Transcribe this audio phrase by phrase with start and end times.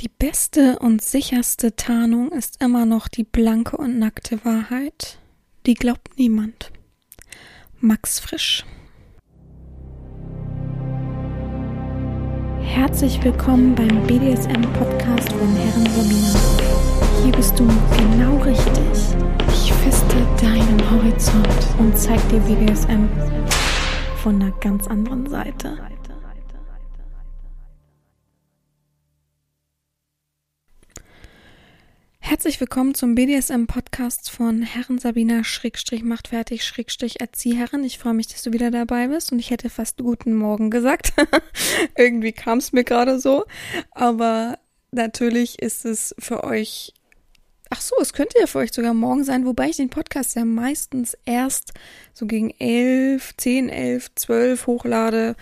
[0.00, 5.18] Die beste und sicherste Tarnung ist immer noch die blanke und nackte Wahrheit.
[5.66, 6.72] Die glaubt niemand.
[7.80, 8.64] Max Frisch.
[12.62, 16.40] Herzlich willkommen beim BDSM-Podcast von Herren Sabina.
[17.22, 19.18] Hier bist du genau richtig.
[19.48, 23.06] Ich feste deinen Horizont und zeig dir BDSM
[24.22, 25.76] von einer ganz anderen Seite.
[32.30, 37.82] Herzlich willkommen zum BDSM-Podcast von Herren Sabina Schrägstrich macht fertig Schrägstrich Erzieherin.
[37.82, 41.12] Ich freue mich, dass du wieder dabei bist und ich hätte fast guten Morgen gesagt.
[41.96, 43.46] Irgendwie kam es mir gerade so.
[43.90, 44.60] Aber
[44.92, 46.94] natürlich ist es für euch.
[47.68, 50.44] Ach so, es könnte ja für euch sogar morgen sein, wobei ich den Podcast ja
[50.44, 51.72] meistens erst
[52.12, 55.34] so gegen elf, zehn, elf, zwölf hochlade.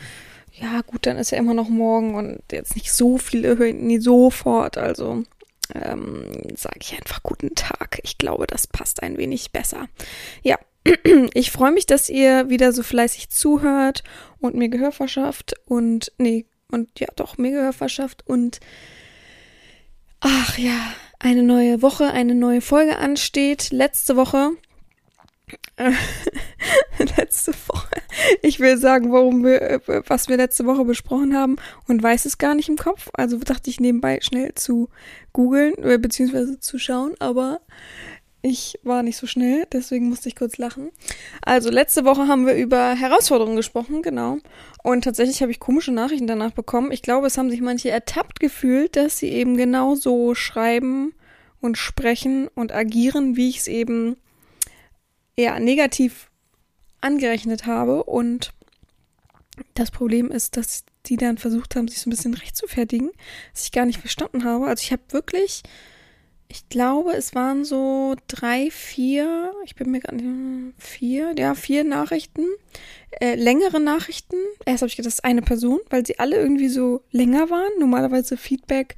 [0.58, 3.98] Ja, gut, dann ist ja immer noch morgen und jetzt nicht so viele hören nie
[3.98, 4.78] sofort.
[4.78, 5.24] Also
[5.74, 8.00] ähm, sage ich einfach guten Tag.
[8.02, 9.88] Ich glaube, das passt ein wenig besser.
[10.42, 10.58] Ja,
[11.34, 14.02] ich freue mich, dass ihr wieder so fleißig zuhört
[14.40, 18.60] und mir Gehör verschafft und nee, und ja, doch, mir Gehör verschafft und
[20.20, 20.78] ach ja,
[21.18, 23.70] eine neue Woche, eine neue Folge ansteht.
[23.70, 24.52] Letzte Woche
[27.16, 27.88] letzte Woche.
[28.42, 32.38] Ich will sagen, warum wir, äh, was wir letzte Woche besprochen haben und weiß es
[32.38, 33.08] gar nicht im Kopf.
[33.12, 34.88] Also dachte ich nebenbei schnell zu
[35.32, 37.60] googeln, äh, beziehungsweise zu schauen, aber
[38.40, 40.90] ich war nicht so schnell, deswegen musste ich kurz lachen.
[41.42, 44.38] Also letzte Woche haben wir über Herausforderungen gesprochen, genau.
[44.84, 46.92] Und tatsächlich habe ich komische Nachrichten danach bekommen.
[46.92, 51.14] Ich glaube, es haben sich manche ertappt gefühlt, dass sie eben genauso schreiben
[51.60, 54.16] und sprechen und agieren, wie ich es eben
[55.38, 56.30] eher negativ
[57.00, 58.02] angerechnet habe.
[58.02, 58.52] Und
[59.74, 63.10] das Problem ist, dass die dann versucht haben, sich so ein bisschen rechtfertigen,
[63.52, 64.66] was ich gar nicht verstanden habe.
[64.66, 65.62] Also ich habe wirklich,
[66.48, 72.44] ich glaube, es waren so drei, vier, ich bin mir nicht, vier, ja, vier Nachrichten,
[73.20, 74.36] äh, längere Nachrichten.
[74.66, 77.70] Erst habe ich gedacht, das ist eine Person, weil sie alle irgendwie so länger waren.
[77.78, 78.96] Normalerweise Feedback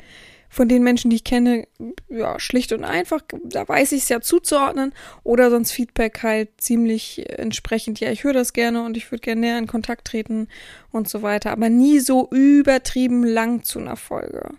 [0.50, 1.66] von den Menschen, die ich kenne,
[2.08, 4.92] ja, schlicht und einfach, da weiß ich es ja zuzuordnen.
[5.22, 9.42] Oder sonst Feedback halt ziemlich entsprechend, ja, ich höre das gerne und ich würde gerne
[9.42, 10.48] näher in Kontakt treten
[10.90, 11.52] und so weiter.
[11.52, 14.50] Aber nie so übertrieben lang zu einer Folge.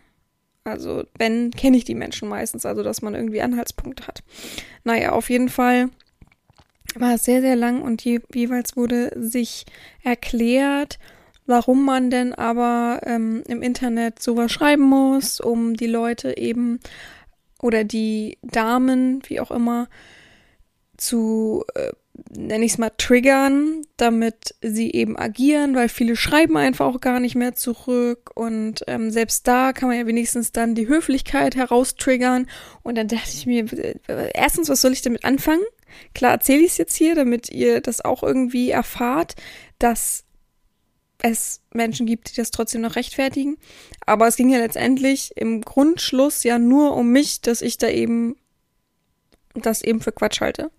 [0.64, 4.24] Also, wenn, kenne ich die Menschen meistens, also dass man irgendwie Anhaltspunkte hat.
[4.86, 5.90] Naja, auf jeden Fall
[6.96, 9.66] war es sehr, sehr lang und je, jeweils wurde sich
[10.04, 11.00] erklärt,
[11.52, 16.80] warum man denn aber ähm, im Internet sowas schreiben muss, um die Leute eben
[17.62, 19.90] oder die Damen, wie auch immer,
[20.98, 21.92] zu, äh,
[22.38, 27.20] nenne ich es mal, triggern, damit sie eben agieren, weil viele schreiben einfach auch gar
[27.20, 32.48] nicht mehr zurück und ähm, selbst da kann man ja wenigstens dann die Höflichkeit heraustriggern
[32.82, 35.64] und dann dachte ich mir, äh, erstens, was soll ich damit anfangen?
[36.16, 39.36] Klar erzähle ich es jetzt hier, damit ihr das auch irgendwie erfahrt,
[39.80, 40.24] dass
[41.22, 43.58] es Menschen gibt, die das trotzdem noch rechtfertigen.
[44.06, 48.36] Aber es ging ja letztendlich im Grundschluss ja nur um mich, dass ich da eben
[49.54, 50.72] das eben für Quatsch halte.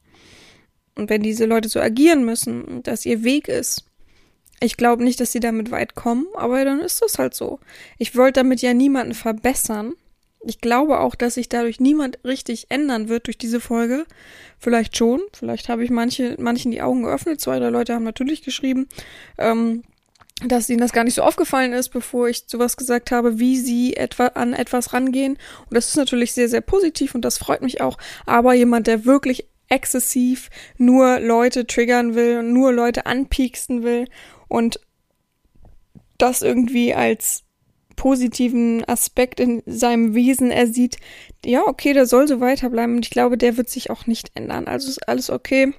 [0.94, 3.84] Und wenn diese Leute so agieren müssen, dass ihr Weg ist,
[4.60, 7.58] ich glaube nicht, dass sie damit weit kommen, aber dann ist das halt so.
[7.98, 9.94] Ich wollte damit ja niemanden verbessern.
[10.44, 14.06] Ich glaube auch, dass sich dadurch niemand richtig ändern wird durch diese Folge.
[14.58, 15.20] Vielleicht schon.
[15.32, 17.40] Vielleicht habe ich manche, manchen die Augen geöffnet.
[17.40, 18.88] Zwei, drei Leute haben natürlich geschrieben.
[19.38, 19.82] Ähm,
[20.44, 23.96] dass ihnen das gar nicht so aufgefallen ist, bevor ich sowas gesagt habe, wie sie
[23.96, 25.34] etwa an etwas rangehen.
[25.34, 27.98] Und das ist natürlich sehr, sehr positiv und das freut mich auch.
[28.26, 34.06] Aber jemand, der wirklich exzessiv nur Leute triggern will und nur Leute anpieksen will
[34.48, 34.80] und
[36.18, 37.44] das irgendwie als
[37.96, 40.96] positiven Aspekt in seinem Wesen er sieht,
[41.44, 44.66] ja, okay, der soll so weiterbleiben und ich glaube, der wird sich auch nicht ändern.
[44.66, 45.72] Also ist alles okay.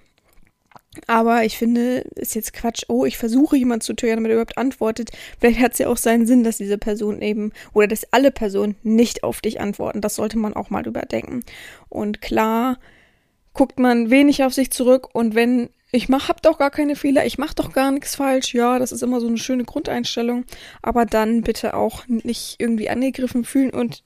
[1.07, 2.83] Aber ich finde, ist jetzt Quatsch.
[2.87, 5.11] Oh, ich versuche jemand zu triggern, damit er überhaupt antwortet.
[5.39, 8.75] Vielleicht hat es ja auch seinen Sinn, dass diese Person eben oder dass alle Personen
[8.83, 10.01] nicht auf dich antworten.
[10.01, 11.43] Das sollte man auch mal überdenken.
[11.89, 12.77] Und klar
[13.53, 17.23] guckt man wenig auf sich zurück und wenn ich mach, hab doch gar keine Fehler,
[17.23, 18.55] ich mach doch gar nichts falsch.
[18.55, 20.43] Ja, das ist immer so eine schöne Grundeinstellung.
[20.81, 24.03] Aber dann bitte auch nicht irgendwie angegriffen fühlen und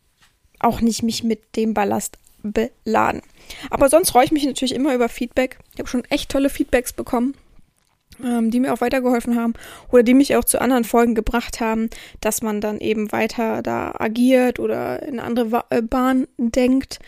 [0.59, 3.21] auch nicht mich mit dem Ballast beladen.
[3.69, 5.59] Aber sonst freue ich mich natürlich immer über Feedback.
[5.73, 7.35] Ich habe schon echt tolle Feedbacks bekommen,
[8.23, 9.53] ähm, die mir auch weitergeholfen haben
[9.91, 11.89] oder die mich auch zu anderen Folgen gebracht haben,
[12.21, 16.99] dass man dann eben weiter da agiert oder in eine andere äh, Bahn denkt.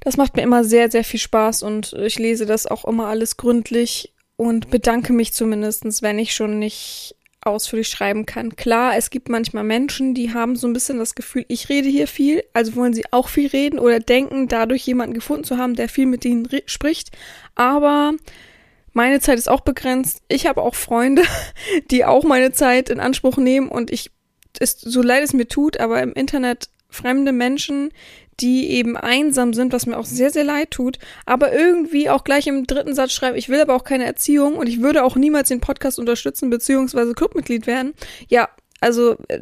[0.00, 3.36] Das macht mir immer sehr, sehr viel Spaß und ich lese das auch immer alles
[3.36, 7.16] gründlich und bedanke mich zumindestens, wenn ich schon nicht
[7.46, 8.56] ausführlich schreiben kann.
[8.56, 12.06] Klar, es gibt manchmal Menschen, die haben so ein bisschen das Gefühl, ich rede hier
[12.06, 15.88] viel, also wollen sie auch viel reden oder denken, dadurch jemanden gefunden zu haben, der
[15.88, 17.10] viel mit ihnen spricht.
[17.54, 18.12] Aber
[18.92, 20.22] meine Zeit ist auch begrenzt.
[20.28, 21.22] Ich habe auch Freunde,
[21.90, 24.10] die auch meine Zeit in Anspruch nehmen und ich,
[24.58, 27.92] ist, so leid es mir tut, aber im Internet fremde Menschen,
[28.40, 32.46] die eben einsam sind, was mir auch sehr, sehr leid tut, aber irgendwie auch gleich
[32.46, 35.48] im dritten Satz schreiben, ich will aber auch keine Erziehung und ich würde auch niemals
[35.48, 37.94] den Podcast unterstützen, beziehungsweise Clubmitglied werden.
[38.28, 38.48] Ja,
[38.80, 39.40] also äh,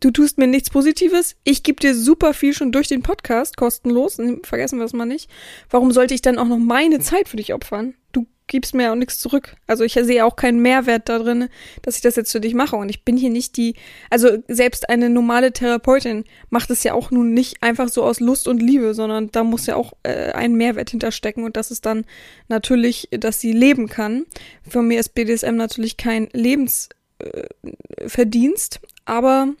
[0.00, 1.36] du tust mir nichts Positives.
[1.44, 4.18] Ich gebe dir super viel schon durch den Podcast, kostenlos.
[4.42, 5.30] Vergessen wir das mal nicht.
[5.68, 7.94] Warum sollte ich dann auch noch meine Zeit für dich opfern?
[8.12, 9.56] Du gibst mir auch nichts zurück.
[9.66, 11.48] Also ich sehe auch keinen Mehrwert da drin,
[11.82, 12.76] dass ich das jetzt für dich mache.
[12.76, 13.76] Und ich bin hier nicht die,
[14.10, 18.48] also selbst eine normale Therapeutin macht es ja auch nun nicht einfach so aus Lust
[18.48, 21.44] und Liebe, sondern da muss ja auch äh, ein Mehrwert hinterstecken.
[21.44, 22.04] Und das ist dann
[22.48, 24.26] natürlich, dass sie leben kann.
[24.68, 29.54] Für mir ist BDSM natürlich kein Lebensverdienst, äh, aber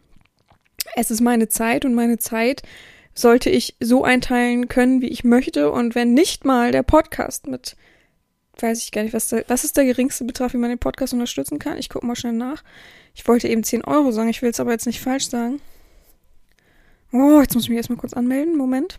[0.96, 2.62] es ist meine Zeit und meine Zeit
[3.14, 5.70] sollte ich so einteilen können, wie ich möchte.
[5.70, 7.76] Und wenn nicht mal der Podcast mit
[8.62, 11.12] weiß ich gar nicht, was, da, was ist der geringste Betrag, wie man den Podcast
[11.12, 11.78] unterstützen kann.
[11.78, 12.62] Ich gucke mal schnell nach.
[13.14, 15.60] Ich wollte eben 10 Euro sagen, ich will es aber jetzt nicht falsch sagen.
[17.12, 18.56] Oh, jetzt muss ich mich erstmal kurz anmelden.
[18.56, 18.98] Moment.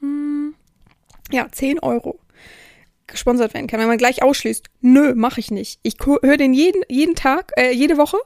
[0.00, 0.54] Hm.
[1.30, 2.18] Ja, 10 Euro
[3.08, 3.80] gesponsert werden kann.
[3.80, 5.80] Wenn man gleich ausschließt, nö, mache ich nicht.
[5.82, 8.18] Ich höre den jeden, jeden Tag, äh, jede Woche.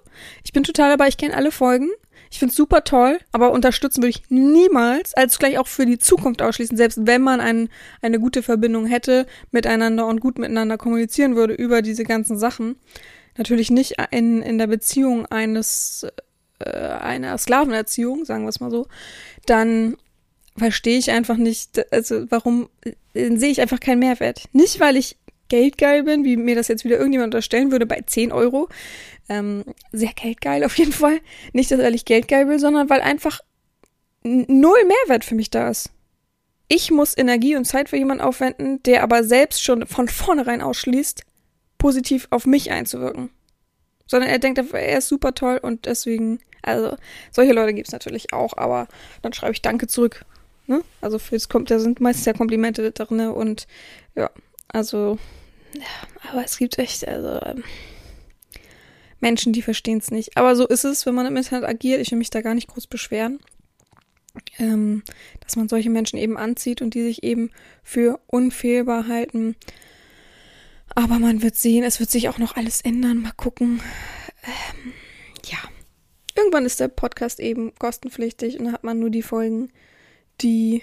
[0.44, 1.88] Ich bin total dabei, ich kenne alle Folgen.
[2.32, 5.98] Ich finde es super toll, aber unterstützen würde ich niemals, als gleich auch für die
[5.98, 7.68] Zukunft ausschließen, selbst wenn man ein,
[8.00, 12.76] eine gute Verbindung hätte miteinander und gut miteinander kommunizieren würde über diese ganzen Sachen.
[13.36, 16.06] Natürlich nicht in, in der Beziehung eines,
[16.60, 18.86] äh, einer Sklavenerziehung, sagen wir es mal so,
[19.44, 19.98] dann
[20.56, 22.70] verstehe ich einfach nicht, also warum,
[23.12, 24.44] äh, sehe ich einfach keinen Mehrwert.
[24.54, 25.18] Nicht, weil ich
[25.48, 28.68] geldgeil bin, wie mir das jetzt wieder irgendjemand unterstellen würde bei 10 Euro.
[29.28, 31.20] Ähm, sehr geldgeil auf jeden Fall.
[31.52, 33.40] Nicht, dass ich geldgeil will, sondern weil einfach
[34.22, 35.90] null Mehrwert für mich da ist.
[36.68, 41.22] Ich muss Energie und Zeit für jemanden aufwenden, der aber selbst schon von vornherein ausschließt,
[41.76, 43.30] positiv auf mich einzuwirken.
[44.06, 46.96] Sondern er denkt, er ist super toll und deswegen, also
[47.30, 48.88] solche Leute gibt es natürlich auch, aber
[49.20, 50.24] dann schreibe ich Danke zurück.
[50.66, 50.82] Ne?
[51.00, 53.66] Also fürs kommt, da sind meistens ja Komplimente drin und
[54.14, 54.30] ja,
[54.72, 55.18] also
[55.74, 57.64] ja, aber es gibt echt, also ähm,
[59.20, 60.36] Menschen, die verstehen es nicht.
[60.36, 62.00] Aber so ist es, wenn man im Internet agiert.
[62.00, 63.40] Ich will mich da gar nicht groß beschweren.
[64.58, 65.02] Ähm,
[65.40, 67.50] dass man solche Menschen eben anzieht und die sich eben
[67.82, 69.56] für unfehlbar halten.
[70.94, 73.22] Aber man wird sehen, es wird sich auch noch alles ändern.
[73.22, 73.80] Mal gucken.
[74.44, 74.92] Ähm,
[75.46, 75.58] ja.
[76.34, 79.70] Irgendwann ist der Podcast eben kostenpflichtig und dann hat man nur die Folgen,
[80.40, 80.82] die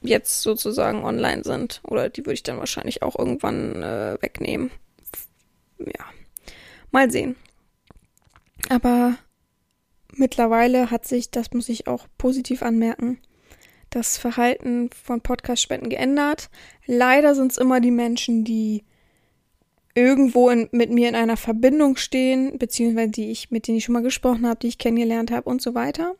[0.00, 1.80] jetzt sozusagen online sind.
[1.84, 4.70] Oder die würde ich dann wahrscheinlich auch irgendwann äh, wegnehmen.
[5.78, 6.04] Ja,
[6.90, 7.36] mal sehen.
[8.68, 9.16] Aber
[10.12, 13.18] mittlerweile hat sich, das muss ich auch positiv anmerken,
[13.90, 16.50] das Verhalten von Podcast-Spenden geändert.
[16.86, 18.84] Leider sind es immer die Menschen, die
[19.94, 23.94] irgendwo in, mit mir in einer Verbindung stehen, beziehungsweise die ich, mit denen ich schon
[23.94, 26.14] mal gesprochen habe, die ich kennengelernt habe und so weiter.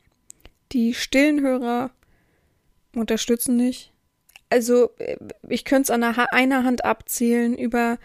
[0.72, 1.90] Die stillen Hörer
[2.98, 3.92] unterstützen nicht.
[4.50, 5.16] Also äh,
[5.48, 7.98] ich könnte es an einer Hand abzählen über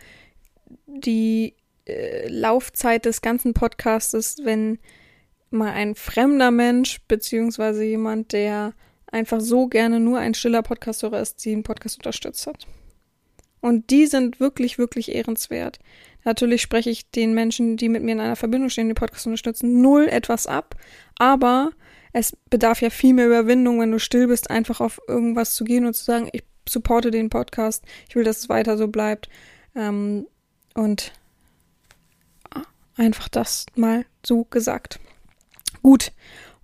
[0.86, 1.56] die
[1.86, 4.80] äh, Laufzeit des ganzen Podcastes, wenn
[5.52, 8.74] mal ein fremder Mensch, beziehungsweise jemand, der
[9.08, 12.68] einfach so gerne nur ein stiller Podcasthörer ist, den Podcast unterstützt hat.
[13.62, 15.80] Und die sind wirklich, wirklich ehrenswert.
[16.26, 19.82] Natürlich spreche ich den Menschen, die mit mir in einer Verbindung stehen, den Podcast unterstützen,
[19.82, 20.76] null etwas ab.
[21.18, 21.72] Aber
[22.14, 25.86] es bedarf ja viel mehr Überwindung, wenn du still bist, einfach auf irgendwas zu gehen
[25.86, 29.30] und zu sagen, ich supporte den Podcast, ich will, dass es weiter so bleibt.
[29.76, 30.28] Ähm,
[30.76, 31.12] und
[32.96, 35.00] einfach das mal so gesagt.
[35.82, 36.12] Gut,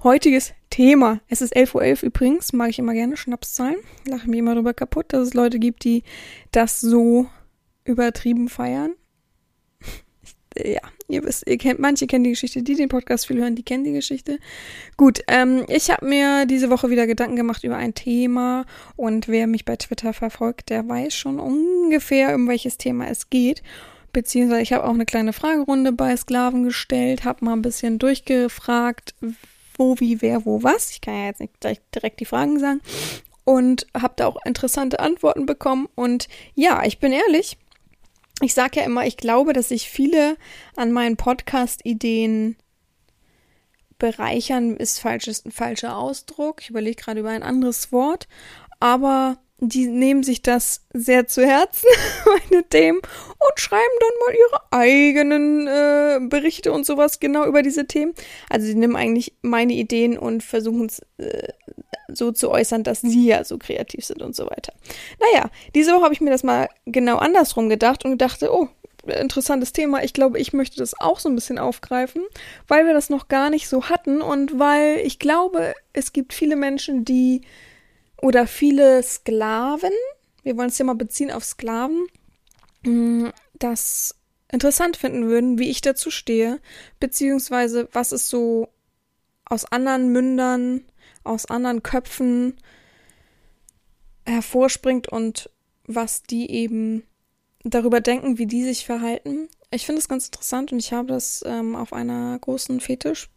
[0.03, 1.19] heutiges Thema.
[1.27, 3.77] Es ist 11.11 Uhr übrigens, mag ich immer gerne Schnapszahlen.
[4.05, 6.03] Lache mich immer darüber kaputt, dass es Leute gibt, die
[6.51, 7.27] das so
[7.83, 8.93] übertrieben feiern
[10.57, 13.63] ja, ihr wisst, ihr kennt, manche kennen die Geschichte, die den Podcast viel hören, die
[13.63, 14.39] kennen die Geschichte.
[14.97, 18.65] Gut, ähm, ich habe mir diese Woche wieder Gedanken gemacht über ein Thema
[18.95, 23.61] und wer mich bei Twitter verfolgt, der weiß schon ungefähr, um welches Thema es geht.
[24.11, 29.13] Beziehungsweise ich habe auch eine kleine Fragerunde bei Sklaven gestellt, habe mal ein bisschen durchgefragt,
[29.75, 30.89] wo, wie, wer, wo, was.
[30.89, 31.53] Ich kann ja jetzt nicht
[31.93, 32.81] direkt die Fragen sagen.
[33.45, 35.87] Und habe da auch interessante Antworten bekommen.
[35.95, 37.57] Und ja, ich bin ehrlich,
[38.41, 40.37] ich sage ja immer, ich glaube, dass sich viele
[40.75, 42.55] an meinen Podcast-Ideen
[43.97, 46.61] bereichern, ist falsches, ein falscher Ausdruck.
[46.61, 48.27] Ich überlege gerade über ein anderes Wort.
[48.79, 51.87] Aber die nehmen sich das sehr zu Herzen,
[52.51, 57.85] meine Themen, und schreiben dann mal ihre eigenen äh, Berichte und sowas genau über diese
[57.85, 58.13] Themen.
[58.49, 61.49] Also sie nehmen eigentlich meine Ideen und versuchen es äh,
[62.11, 64.73] so zu äußern, dass sie ja so kreativ sind und so weiter.
[65.19, 68.67] Naja, diese Woche habe ich mir das mal genau andersrum gedacht und dachte, oh,
[69.07, 70.03] interessantes Thema.
[70.03, 72.23] Ich glaube, ich möchte das auch so ein bisschen aufgreifen,
[72.67, 76.55] weil wir das noch gar nicht so hatten und weil ich glaube, es gibt viele
[76.55, 77.41] Menschen, die
[78.21, 79.91] oder viele Sklaven,
[80.43, 82.07] wir wollen es ja mal beziehen auf Sklaven,
[82.83, 84.15] mm, das
[84.51, 86.59] interessant finden würden, wie ich dazu stehe,
[86.99, 88.69] beziehungsweise was es so
[89.45, 90.83] aus anderen Mündern,
[91.23, 92.55] aus anderen Köpfen
[94.25, 95.49] hervorspringt und
[95.85, 97.03] was die eben
[97.63, 99.49] darüber denken, wie die sich verhalten.
[99.71, 103.29] Ich finde es ganz interessant und ich habe das ähm, auf einer großen Fetisch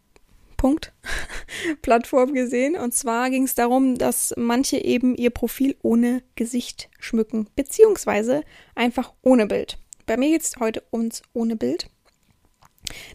[0.63, 0.93] Punkt
[1.81, 2.77] Plattform gesehen.
[2.77, 8.43] Und zwar ging es darum, dass manche eben ihr Profil ohne Gesicht schmücken, beziehungsweise
[8.73, 9.77] einfach ohne Bild.
[10.05, 11.89] Bei mir geht es heute ums ohne Bild.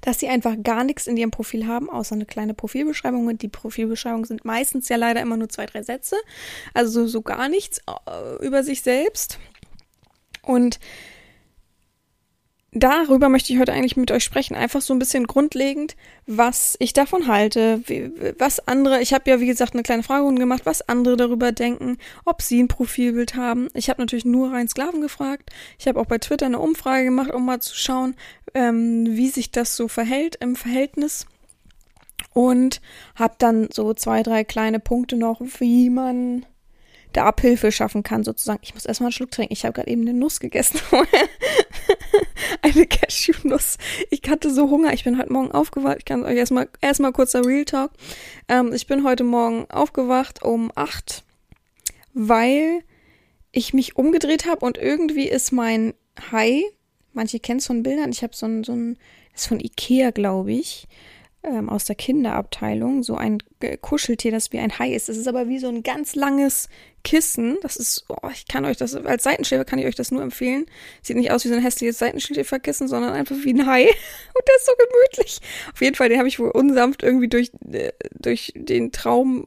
[0.02, 3.26] Dass sie einfach gar nichts in ihrem Profil haben, außer eine kleine Profilbeschreibung.
[3.26, 6.16] Und die Profilbeschreibungen sind meistens ja leider immer nur zwei, drei Sätze.
[6.74, 9.38] Also so gar nichts äh, über sich selbst.
[10.42, 10.80] Und
[12.72, 14.54] darüber möchte ich heute eigentlich mit euch sprechen.
[14.54, 15.96] Einfach so ein bisschen grundlegend,
[16.26, 20.40] was ich davon halte, wie, was andere, ich habe ja wie gesagt eine kleine Fragerunde
[20.40, 23.68] gemacht, was andere darüber denken, ob sie ein Profilbild haben.
[23.74, 25.50] Ich habe natürlich nur rein Sklaven gefragt.
[25.78, 28.14] Ich habe auch bei Twitter eine Umfrage gemacht, um mal zu schauen,
[28.54, 31.26] ähm, wie sich das so verhält im Verhältnis.
[32.34, 32.80] Und
[33.14, 36.44] habe dann so zwei, drei kleine Punkte noch, wie man
[37.12, 38.60] da Abhilfe schaffen kann, sozusagen.
[38.62, 39.52] Ich muss erstmal einen Schluck trinken.
[39.52, 40.78] Ich habe gerade eben eine Nuss gegessen.
[42.62, 43.78] eine Cashewnuss.
[44.10, 44.92] Ich hatte so Hunger.
[44.92, 45.96] Ich bin heute Morgen aufgewacht.
[45.98, 47.90] Ich kann euch erstmal erstmal kurzer Real Talk.
[48.48, 51.24] Ähm, ich bin heute Morgen aufgewacht um acht,
[52.14, 52.82] weil
[53.52, 55.94] ich mich umgedreht habe und irgendwie ist mein
[56.30, 56.62] Hai,
[57.12, 58.98] manche kennen es von Bildern, ich habe so ein, so ein,
[59.34, 60.86] ist von Ikea, glaube ich,
[61.42, 63.38] ähm, aus der Kinderabteilung, so ein
[63.80, 65.08] Kuscheltier, das wie ein Hai ist.
[65.08, 66.68] Das ist aber wie so ein ganz langes
[67.04, 67.58] Kissen.
[67.62, 70.66] Das ist, oh, ich kann euch das, als Seitenschläfer kann ich euch das nur empfehlen.
[71.02, 73.82] Sieht nicht aus wie so ein hässliches Seitenschläferkissen, sondern einfach wie ein Hai.
[73.86, 75.40] Und der ist so gemütlich.
[75.72, 79.46] Auf jeden Fall, den habe ich wohl unsanft irgendwie durch, äh, durch den Traum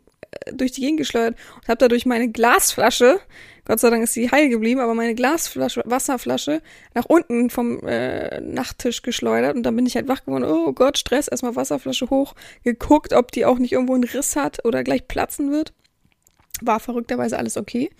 [0.53, 3.19] durch die Gegend geschleudert und habe dadurch meine Glasflasche
[3.65, 6.61] Gott sei Dank ist sie heil geblieben, aber meine Glasflasche, Wasserflasche
[6.95, 10.45] nach unten vom äh, Nachttisch geschleudert und dann bin ich halt wach geworden.
[10.45, 12.33] Oh Gott, Stress, erstmal Wasserflasche hoch,
[12.63, 15.73] geguckt, ob die auch nicht irgendwo einen Riss hat oder gleich platzen wird.
[16.61, 17.91] War verrückterweise alles okay.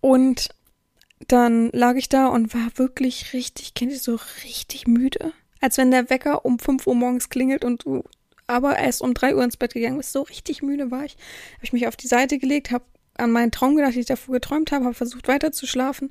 [0.00, 0.48] Und
[1.28, 5.32] dann lag ich da und war wirklich richtig, kennt ihr so richtig müde?
[5.60, 8.02] Als wenn der Wecker um 5 Uhr morgens klingelt und du
[8.46, 10.12] aber erst um 3 Uhr ins Bett gegangen bist.
[10.12, 11.16] So richtig müde war ich.
[11.54, 12.84] Habe ich mich auf die Seite gelegt, habe
[13.14, 16.10] an meinen Traum gedacht, den ich davor geträumt habe, habe versucht weiter zu schlafen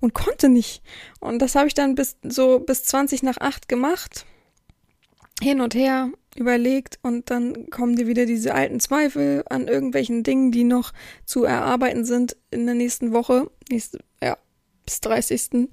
[0.00, 0.82] und konnte nicht.
[1.20, 4.26] Und das habe ich dann bis so bis 20 nach 8 gemacht.
[5.40, 10.52] Hin und her überlegt und dann kommen dir wieder diese alten Zweifel an irgendwelchen Dingen,
[10.52, 10.92] die noch
[11.24, 14.36] zu erarbeiten sind in der nächsten Woche, nächste, ja,
[14.84, 15.68] bis 30.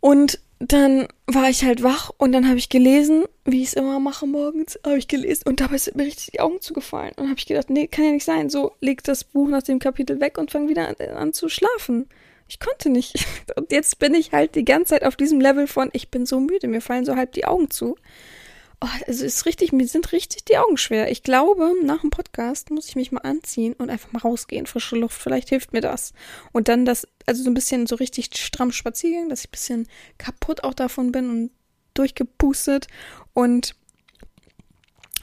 [0.00, 3.98] Und dann war ich halt wach und dann habe ich gelesen, wie ich es immer
[4.00, 7.12] mache morgens, habe ich gelesen und dabei sind mir richtig die Augen zugefallen.
[7.16, 8.50] Und habe ich gedacht, nee, kann ja nicht sein.
[8.50, 12.06] So leg das Buch nach dem Kapitel weg und fang wieder an, an zu schlafen.
[12.48, 13.26] Ich konnte nicht.
[13.56, 16.40] Und jetzt bin ich halt die ganze Zeit auf diesem Level von, ich bin so
[16.40, 17.96] müde, mir fallen so halb die Augen zu.
[18.84, 21.10] Oh, also ist richtig, mir sind richtig die Augen schwer.
[21.10, 24.96] Ich glaube, nach dem Podcast muss ich mich mal anziehen und einfach mal rausgehen, frische
[24.96, 25.18] Luft.
[25.18, 26.12] Vielleicht hilft mir das.
[26.52, 29.88] Und dann das, also so ein bisschen so richtig stramm spazieren, dass ich ein bisschen
[30.18, 31.50] kaputt auch davon bin und
[31.94, 32.88] durchgepustet
[33.32, 33.74] und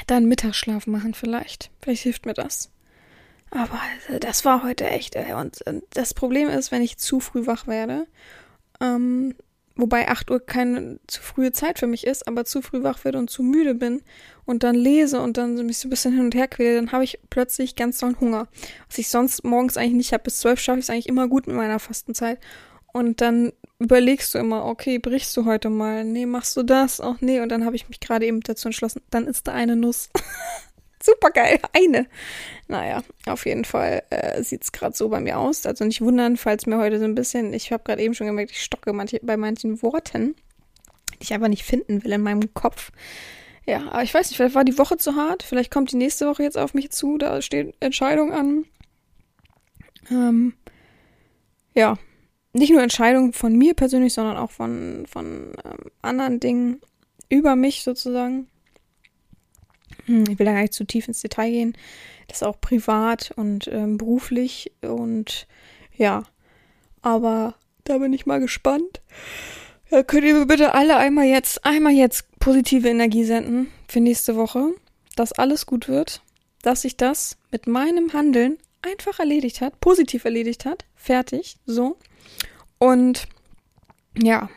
[0.07, 1.69] dann Mittagsschlaf machen vielleicht.
[1.83, 2.71] Vielleicht hilft mir das.
[3.51, 5.15] Aber also, das war heute echt.
[5.15, 8.07] Und das Problem ist, wenn ich zu früh wach werde,
[8.79, 9.35] ähm,
[9.81, 13.17] Wobei 8 Uhr keine zu frühe Zeit für mich ist, aber zu früh wach werde
[13.17, 14.03] und zu müde bin
[14.45, 17.03] und dann lese und dann mich so ein bisschen hin und her quäle, dann habe
[17.03, 18.47] ich plötzlich ganz tollen Hunger.
[18.87, 20.23] Was ich sonst morgens eigentlich nicht habe.
[20.23, 22.39] Bis 12 schaffe ich es eigentlich immer gut mit meiner Fastenzeit.
[22.93, 26.03] Und dann überlegst du immer, okay, brichst du heute mal?
[26.03, 27.01] Nee, machst du das?
[27.01, 29.75] Ach nee, und dann habe ich mich gerade eben dazu entschlossen, dann ist da eine
[29.75, 30.09] Nuss.
[31.03, 32.07] Super geil, eine.
[32.67, 35.65] Naja, auf jeden Fall äh, sieht es gerade so bei mir aus.
[35.65, 38.51] Also nicht wundern, falls mir heute so ein bisschen, ich habe gerade eben schon gemerkt,
[38.51, 40.35] ich stocke manche, bei manchen Worten,
[41.13, 42.91] die ich einfach nicht finden will in meinem Kopf.
[43.65, 45.43] Ja, aber ich weiß nicht, vielleicht war die Woche zu hart.
[45.43, 47.17] Vielleicht kommt die nächste Woche jetzt auf mich zu.
[47.17, 48.65] Da steht Entscheidung an.
[50.09, 50.53] Ähm,
[51.75, 51.97] ja,
[52.53, 56.81] nicht nur Entscheidungen von mir persönlich, sondern auch von, von ähm, anderen Dingen
[57.29, 58.47] über mich sozusagen.
[60.05, 61.77] Hm, ich will da gar nicht zu tief ins Detail gehen.
[62.27, 65.47] Das ist auch privat und ähm, beruflich und
[65.95, 66.23] Ja,
[67.01, 69.01] aber da bin ich mal gespannt.
[69.89, 74.37] Ja, könnt ihr mir bitte alle einmal jetzt, einmal jetzt positive Energie senden für nächste
[74.37, 74.73] Woche,
[75.15, 76.21] dass alles gut wird,
[76.61, 81.97] dass sich das mit meinem Handeln einfach erledigt hat, positiv erledigt hat, fertig, so.
[82.79, 83.27] Und
[84.17, 84.49] ja,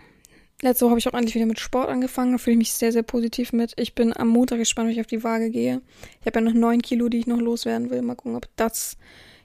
[0.65, 2.93] letzte Woche habe ich auch endlich wieder mit Sport angefangen, da fühle ich mich sehr,
[2.93, 3.73] sehr positiv mit.
[3.77, 5.81] Ich bin am Montag gespannt, wenn ich auf die Waage gehe.
[6.21, 8.03] Ich habe ja noch neun Kilo, die ich noch loswerden will.
[8.03, 8.97] Mal gucken, ob das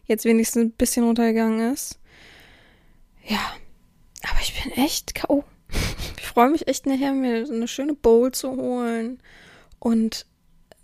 [0.06, 2.00] jetzt wenigstens ein bisschen runtergegangen ist.
[3.26, 3.40] Ja,
[4.30, 5.44] aber ich bin echt K.O.
[6.18, 9.20] Ich freue mich echt nachher, mir eine schöne Bowl zu holen
[9.80, 10.28] und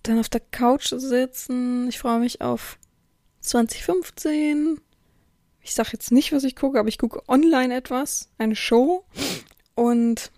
[0.04, 1.88] dann auf der Couch zu sitzen.
[1.88, 2.78] Ich freue mich auf
[3.42, 4.82] 2015.
[5.62, 9.06] Ich sage jetzt nicht, was ich gucke, aber ich gucke online etwas, eine Show
[9.76, 10.32] und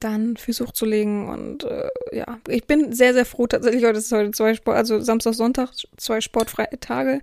[0.00, 4.32] dann Füße hochzulegen und äh, ja, ich bin sehr, sehr froh tatsächlich, heute ist heute
[4.32, 7.20] zwei Sport, also Samstag, Sonntag, zwei sportfreie Tage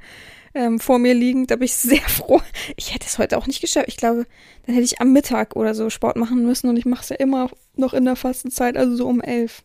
[0.53, 1.47] ähm, vor mir liegen.
[1.47, 2.41] Da bin ich sehr froh.
[2.77, 3.87] Ich hätte es heute auch nicht geschafft.
[3.87, 4.25] Ich glaube,
[4.65, 7.17] dann hätte ich am Mittag oder so Sport machen müssen und ich mache es ja
[7.17, 9.63] immer noch in der Fastenzeit, also so um elf,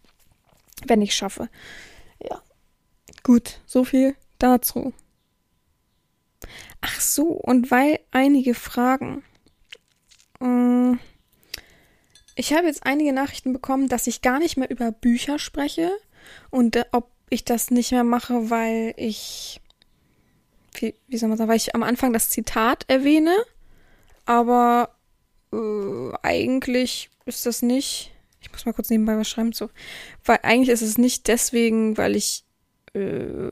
[0.87, 1.49] wenn ich schaffe.
[2.23, 2.43] Ja.
[3.23, 4.93] Gut, so viel dazu.
[6.81, 9.25] Ach so, und weil einige fragen.
[10.41, 10.97] Äh,
[12.35, 15.91] ich habe jetzt einige Nachrichten bekommen, dass ich gar nicht mehr über Bücher spreche
[16.51, 19.61] und äh, ob ich das nicht mehr mache, weil ich
[20.81, 23.35] wie, wie soll man sagen, weil ich am Anfang das Zitat erwähne,
[24.27, 24.95] aber
[25.53, 28.13] äh, eigentlich ist das nicht.
[28.41, 29.71] Ich muss mal kurz nebenbei was schreiben zu.
[30.25, 32.45] Weil eigentlich ist es nicht deswegen, weil ich
[32.93, 33.51] äh,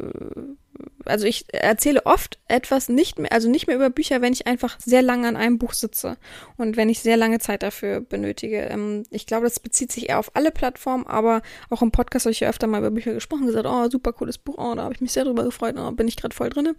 [1.04, 4.78] also ich erzähle oft etwas nicht mehr, also nicht mehr über Bücher, wenn ich einfach
[4.80, 6.16] sehr lange an einem Buch sitze
[6.56, 8.62] und wenn ich sehr lange Zeit dafür benötige.
[8.62, 12.32] Ähm, ich glaube, das bezieht sich eher auf alle Plattformen, aber auch im Podcast habe
[12.32, 14.94] ich ja öfter mal über Bücher gesprochen, gesagt, oh, super cooles Buch, oh, da habe
[14.94, 16.74] ich mich sehr drüber gefreut, oh, bin ich gerade voll drinne.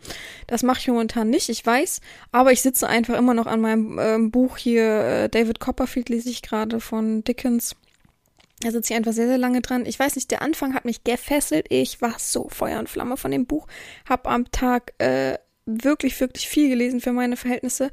[0.48, 2.02] Das mache ich momentan nicht, ich weiß,
[2.32, 6.30] aber ich sitze einfach immer noch an meinem ähm, Buch hier, äh, David Copperfield lese
[6.30, 7.76] ich gerade von Dickens.
[8.64, 9.86] Da sitze ich einfach sehr, sehr lange dran.
[9.86, 11.66] Ich weiß nicht, der Anfang hat mich gefesselt.
[11.70, 13.68] Ich war so Feuer und Flamme von dem Buch.
[14.08, 17.92] Hab am Tag äh, wirklich, wirklich viel gelesen für meine Verhältnisse.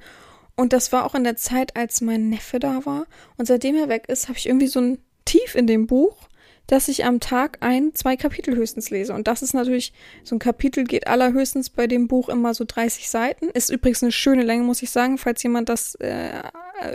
[0.55, 3.07] Und das war auch in der Zeit, als mein Neffe da war.
[3.37, 6.29] Und seitdem er weg ist, habe ich irgendwie so ein Tief in dem Buch
[6.71, 9.13] dass ich am Tag ein, zwei Kapitel höchstens lese.
[9.13, 13.11] Und das ist natürlich, so ein Kapitel geht allerhöchstens bei dem Buch immer so 30
[13.11, 13.49] Seiten.
[13.49, 16.31] Ist übrigens eine schöne Länge, muss ich sagen, falls jemand das äh,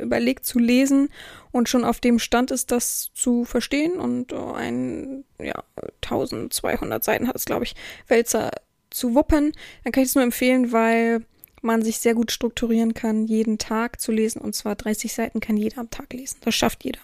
[0.02, 1.10] überlegt zu lesen
[1.52, 4.00] und schon auf dem Stand ist, das zu verstehen.
[4.00, 5.62] Und äh, ein, ja,
[6.04, 7.76] 1200 Seiten hat es, glaube ich,
[8.08, 8.52] Wälzer
[8.92, 9.52] zu wuppen.
[9.84, 11.26] Dann kann ich es nur empfehlen, weil
[11.62, 14.40] man sich sehr gut strukturieren kann, jeden Tag zu lesen.
[14.40, 16.38] Und zwar 30 Seiten kann jeder am Tag lesen.
[16.46, 17.02] Das schafft jeder.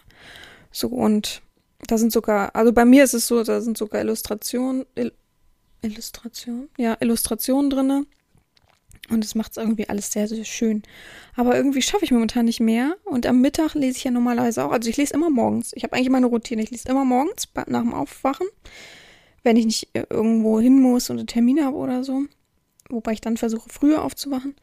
[0.71, 1.41] So, und
[1.87, 5.11] da sind sogar, also bei mir ist es so, da sind sogar Illustrationen, Il
[5.83, 8.05] Illustration, ja, Illustrationen drinne.
[9.09, 10.83] Und es macht es irgendwie alles sehr, sehr schön.
[11.35, 12.95] Aber irgendwie schaffe ich momentan nicht mehr.
[13.03, 14.71] Und am Mittag lese ich ja normalerweise auch.
[14.71, 15.71] Also ich lese immer morgens.
[15.75, 16.61] Ich habe eigentlich meine Routine.
[16.61, 18.47] Ich lese immer morgens nach dem Aufwachen.
[19.43, 22.21] Wenn ich nicht irgendwo hin muss und einen Termin habe oder so.
[22.89, 24.55] Wobei ich dann versuche, früher aufzuwachen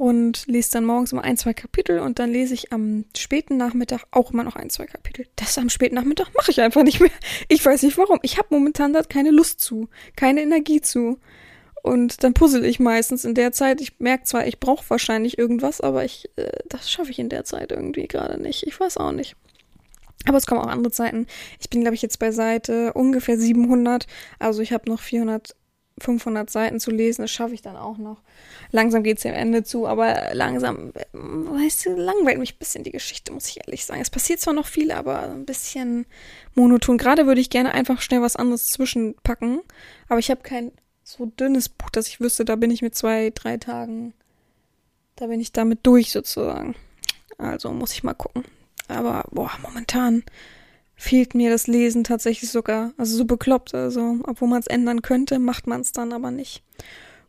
[0.00, 4.04] und lese dann morgens immer ein, zwei Kapitel und dann lese ich am späten Nachmittag
[4.12, 5.26] auch immer noch ein, zwei Kapitel.
[5.36, 7.10] Das am späten Nachmittag mache ich einfach nicht mehr.
[7.48, 8.18] Ich weiß nicht warum.
[8.22, 11.18] Ich habe momentan da keine Lust zu, keine Energie zu.
[11.82, 13.82] Und dann puzzle ich meistens in der Zeit.
[13.82, 17.44] Ich merke zwar, ich brauche wahrscheinlich irgendwas, aber ich, äh, das schaffe ich in der
[17.44, 18.66] Zeit irgendwie gerade nicht.
[18.66, 19.36] Ich weiß auch nicht.
[20.26, 21.26] Aber es kommen auch andere Zeiten.
[21.60, 24.06] Ich bin, glaube ich, jetzt bei Seite ungefähr 700.
[24.38, 25.56] Also ich habe noch 400
[26.00, 28.22] 500 Seiten zu lesen, das schaffe ich dann auch noch.
[28.72, 32.92] Langsam geht es dem Ende zu, aber langsam, weißt du, langweilt mich ein bisschen die
[32.92, 34.00] Geschichte, muss ich ehrlich sagen.
[34.00, 36.06] Es passiert zwar noch viel, aber ein bisschen
[36.54, 36.98] monoton.
[36.98, 39.60] Gerade würde ich gerne einfach schnell was anderes zwischenpacken,
[40.08, 43.30] aber ich habe kein so dünnes Buch, dass ich wüsste, da bin ich mit zwei,
[43.34, 44.14] drei Tagen,
[45.16, 46.74] da bin ich damit durch sozusagen.
[47.38, 48.44] Also muss ich mal gucken.
[48.88, 50.24] Aber, boah, momentan
[51.00, 52.92] fehlt mir das Lesen tatsächlich sogar.
[52.98, 53.74] Also so bekloppt.
[53.74, 56.62] Also, obwohl man es ändern könnte, macht man es dann aber nicht.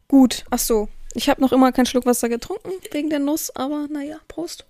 [0.09, 0.89] Gut, ach so.
[1.13, 4.65] Ich habe noch immer keinen Schluck Wasser getrunken wegen der Nuss, aber naja, Prost.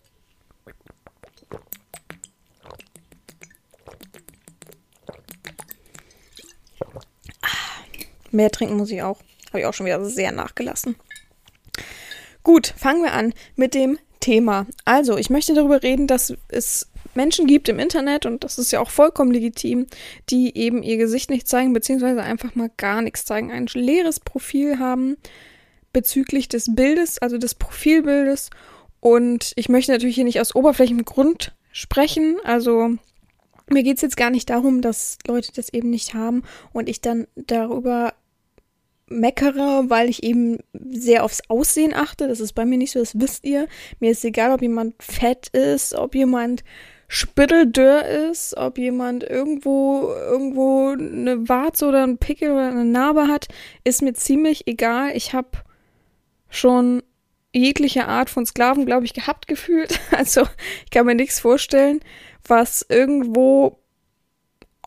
[7.41, 7.47] Ah,
[8.29, 9.19] mehr trinken muss ich auch.
[9.49, 10.95] Habe ich auch schon wieder sehr nachgelassen.
[12.43, 14.67] Gut, fangen wir an mit dem Thema.
[14.85, 18.79] Also, ich möchte darüber reden, dass es Menschen gibt im Internet, und das ist ja
[18.79, 19.87] auch vollkommen legitim,
[20.29, 24.79] die eben ihr Gesicht nicht zeigen, beziehungsweise einfach mal gar nichts zeigen, ein leeres Profil
[24.79, 25.17] haben
[25.93, 28.49] bezüglich des Bildes, also des Profilbildes.
[28.99, 32.97] Und ich möchte natürlich hier nicht aus oberflächlichem Grund sprechen, also
[33.69, 36.43] mir geht es jetzt gar nicht darum, dass Leute das eben nicht haben
[36.73, 38.13] und ich dann darüber
[39.07, 42.27] meckere, weil ich eben sehr aufs Aussehen achte.
[42.27, 43.67] Das ist bei mir nicht so, das wisst ihr.
[43.99, 46.63] Mir ist egal, ob jemand fett ist, ob jemand
[47.13, 53.49] spitteldürr ist, ob jemand irgendwo, irgendwo eine Warze oder ein Pickel oder eine Narbe hat,
[53.83, 55.11] ist mir ziemlich egal.
[55.13, 55.49] Ich habe
[56.49, 57.03] schon
[57.51, 59.99] jegliche Art von Sklaven, glaube ich, gehabt gefühlt.
[60.11, 60.47] Also
[60.85, 61.99] ich kann mir nichts vorstellen,
[62.47, 63.77] was irgendwo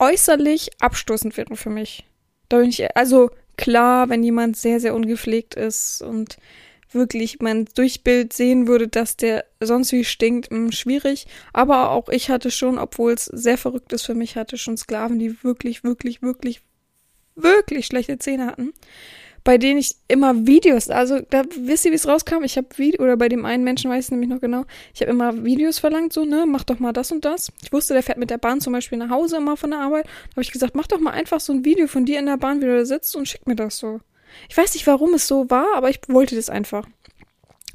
[0.00, 2.06] äußerlich abstoßend wäre für mich.
[2.48, 6.38] Da bin ich, also klar, wenn jemand sehr, sehr ungepflegt ist und
[6.94, 11.26] wirklich man durch Bild sehen würde, dass der sonst wie stinkt, mh, hm, schwierig.
[11.52, 15.18] Aber auch ich hatte schon, obwohl es sehr verrückt ist für mich, hatte schon Sklaven,
[15.18, 16.60] die wirklich, wirklich, wirklich,
[17.34, 18.72] wirklich schlechte Zähne hatten
[19.44, 22.42] bei denen ich immer Videos, also da wisst ihr, wie es rauskam?
[22.44, 25.10] Ich habe Video, oder bei dem einen Menschen weiß ich nämlich noch genau, ich habe
[25.10, 27.52] immer Videos verlangt, so, ne, mach doch mal das und das.
[27.62, 30.06] Ich wusste, der fährt mit der Bahn zum Beispiel nach Hause immer von der Arbeit.
[30.06, 32.38] Da habe ich gesagt, mach doch mal einfach so ein Video von dir in der
[32.38, 34.00] Bahn, wie du da sitzt und schick mir das so.
[34.48, 36.86] Ich weiß nicht, warum es so war, aber ich wollte das einfach.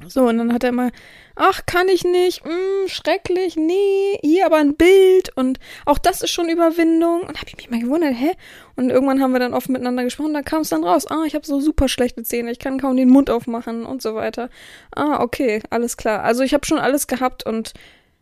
[0.08, 0.90] So, und dann hat er immer,
[1.36, 6.30] ach, kann ich nicht, mm, schrecklich, nee, hier aber ein Bild und auch das ist
[6.30, 7.20] schon Überwindung.
[7.20, 8.32] Und habe ich mich mal gewundert, hä?
[8.76, 11.34] Und irgendwann haben wir dann offen miteinander gesprochen, da kam es dann raus, ah, ich
[11.34, 14.48] habe so super schlechte Zähne, ich kann kaum den Mund aufmachen und so weiter.
[14.96, 16.22] Ah, okay, alles klar.
[16.22, 17.74] Also ich habe schon alles gehabt und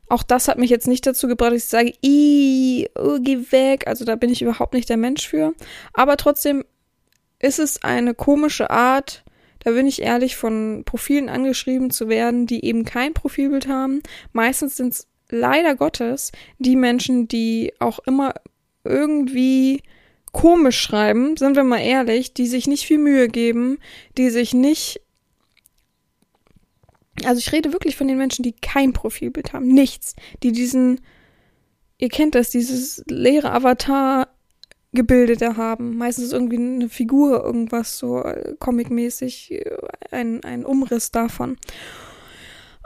[0.09, 3.87] auch das hat mich jetzt nicht dazu gebracht, dass ich sage, i, oh, geh weg.
[3.87, 5.55] Also da bin ich überhaupt nicht der Mensch für.
[5.93, 6.65] Aber trotzdem
[7.41, 9.25] ist es eine komische Art,
[9.61, 14.03] da bin ich ehrlich, von Profilen angeschrieben zu werden, die eben kein Profilbild haben.
[14.33, 18.35] Meistens sind es leider Gottes die Menschen, die auch immer
[18.85, 19.83] irgendwie
[20.33, 23.79] komisch schreiben, sind wir mal ehrlich, die sich nicht viel Mühe geben,
[24.17, 25.01] die sich nicht
[27.25, 31.01] also ich rede wirklich von den Menschen, die kein Profilbild haben, nichts, die diesen,
[31.99, 34.29] ihr kennt das, dieses leere Avatar
[34.93, 35.97] Gebilde da haben.
[35.97, 39.77] Meistens irgendwie eine Figur, irgendwas so äh, comicmäßig, äh,
[40.11, 41.57] ein, ein Umriss davon.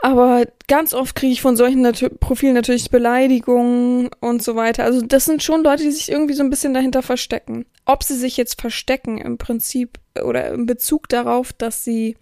[0.03, 4.83] Aber ganz oft kriege ich von solchen Natu Profilen natürlich Beleidigungen und so weiter.
[4.83, 7.65] Also das sind schon Leute, die sich irgendwie so ein bisschen dahinter verstecken.
[7.85, 12.17] Ob sie sich jetzt verstecken im Prinzip oder im Bezug darauf, dass sie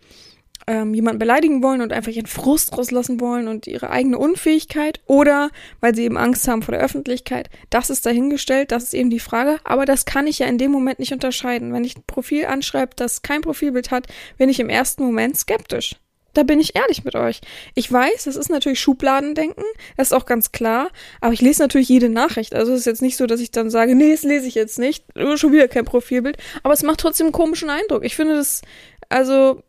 [0.68, 5.50] ähm, jemanden beleidigen wollen und einfach ihren Frust rauslassen wollen und ihre eigene Unfähigkeit oder
[5.80, 7.50] weil sie eben Angst haben vor der Öffentlichkeit.
[7.70, 9.60] Das ist dahingestellt, das ist eben die Frage.
[9.64, 11.74] Aber das kann ich ja in dem Moment nicht unterscheiden.
[11.74, 15.96] Wenn ich ein Profil anschreibe, das kein Profilbild hat, bin ich im ersten Moment skeptisch.
[16.34, 17.42] Da bin ich ehrlich mit euch.
[17.76, 19.66] Ich weiß, das ist natürlich Schubladendenken,
[19.98, 22.56] das ist auch ganz klar, aber ich lese natürlich jede Nachricht.
[22.56, 24.80] Also es ist jetzt nicht so, dass ich dann sage, nee, das lese ich jetzt
[24.80, 25.04] nicht,
[25.36, 28.06] schon wieder kein Profilbild, aber es macht trotzdem einen komischen Eindruck.
[28.06, 28.62] Ich finde das,
[29.10, 29.62] also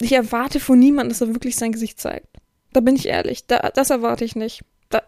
[0.00, 2.28] ich erwarte von niemandem, dass er wirklich sein Gesicht zeigt.
[2.72, 3.46] Da bin ich ehrlich.
[3.46, 4.62] Da, das erwarte ich nicht.
[4.90, 5.02] Da,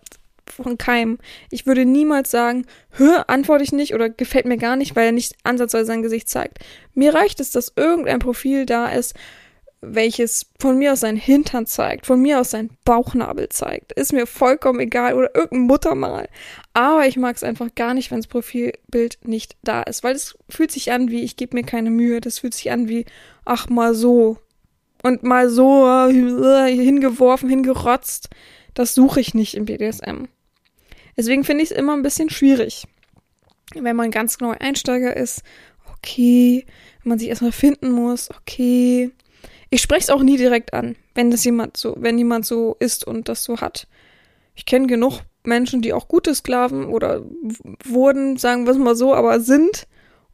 [0.51, 1.19] von keinem.
[1.51, 5.13] Ich würde niemals sagen, hör, antworte ich nicht oder gefällt mir gar nicht, weil er
[5.13, 6.59] nicht ansatzweise sein Gesicht zeigt.
[6.95, 9.15] Mir reicht es, dass irgendein Profil da ist,
[9.81, 13.93] welches von mir aus sein Hintern zeigt, von mir aus sein Bauchnabel zeigt.
[13.93, 16.29] Ist mir vollkommen egal oder irgendein Muttermal.
[16.73, 20.37] Aber ich mag es einfach gar nicht, wenn das Profilbild nicht da ist, weil es
[20.49, 22.21] fühlt sich an wie, ich gebe mir keine Mühe.
[22.21, 23.05] Das fühlt sich an wie,
[23.45, 24.39] ach mal so,
[25.03, 28.29] und mal so äh, hingeworfen, hingerotzt.
[28.75, 30.25] Das suche ich nicht im BDSM.
[31.17, 32.85] Deswegen finde ich es immer ein bisschen schwierig.
[33.75, 35.43] Wenn man ganz neu Einsteiger ist,
[35.93, 36.65] okay.
[37.03, 39.11] Wenn man sich erstmal finden muss, okay.
[39.71, 43.07] Ich spreche es auch nie direkt an, wenn das jemand so, wenn jemand so ist
[43.07, 43.87] und das so hat.
[44.55, 47.23] Ich kenne genug Menschen, die auch gute Sklaven oder
[47.85, 49.87] wurden, sagen wir es mal so, aber sind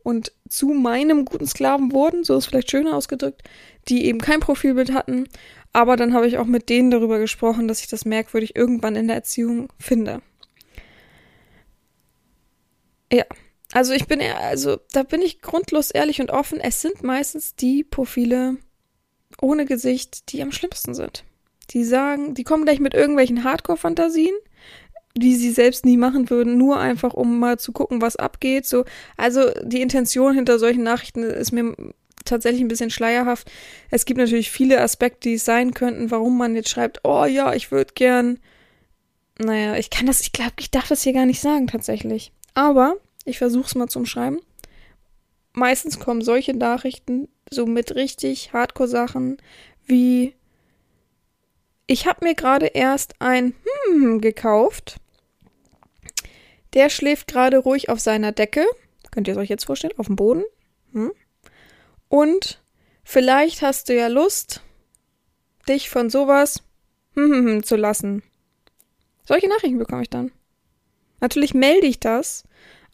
[0.02, 3.42] und zu meinem guten Sklaven wurden, so ist vielleicht schöner ausgedrückt,
[3.88, 5.28] die eben kein Profilbild hatten.
[5.72, 9.08] Aber dann habe ich auch mit denen darüber gesprochen, dass ich das merkwürdig irgendwann in
[9.08, 10.22] der Erziehung finde.
[13.12, 13.24] Ja,
[13.72, 16.60] also ich bin eher, also da bin ich grundlos ehrlich und offen.
[16.60, 18.56] Es sind meistens die Profile
[19.40, 21.24] ohne Gesicht, die am schlimmsten sind.
[21.70, 24.34] Die sagen, die kommen gleich mit irgendwelchen Hardcore-Fantasien
[25.16, 28.66] die sie selbst nie machen würden, nur einfach um mal zu gucken, was abgeht.
[28.66, 28.84] So,
[29.16, 31.74] also die Intention hinter solchen Nachrichten ist mir
[32.24, 33.50] tatsächlich ein bisschen schleierhaft.
[33.90, 37.54] Es gibt natürlich viele Aspekte, die es sein könnten, warum man jetzt schreibt, oh ja,
[37.54, 38.38] ich würde gern.
[39.38, 42.32] Naja, ich kann das, ich glaube, ich darf das hier gar nicht sagen tatsächlich.
[42.54, 44.40] Aber ich versuche es mal zum Schreiben.
[45.52, 49.38] Meistens kommen solche Nachrichten so mit richtig Hardcore-Sachen
[49.86, 50.34] wie
[51.86, 53.54] ich habe mir gerade erst ein
[53.92, 54.98] Hm gekauft
[56.74, 58.66] der schläft gerade ruhig auf seiner Decke.
[59.10, 59.94] Könnt ihr es euch jetzt vorstellen?
[59.96, 60.44] Auf dem Boden.
[60.92, 61.12] Hm?
[62.08, 62.62] Und
[63.02, 64.60] vielleicht hast du ja Lust,
[65.68, 66.62] dich von sowas
[67.62, 68.22] zu lassen.
[69.26, 70.32] Solche Nachrichten bekomme ich dann.
[71.20, 72.44] Natürlich melde ich das,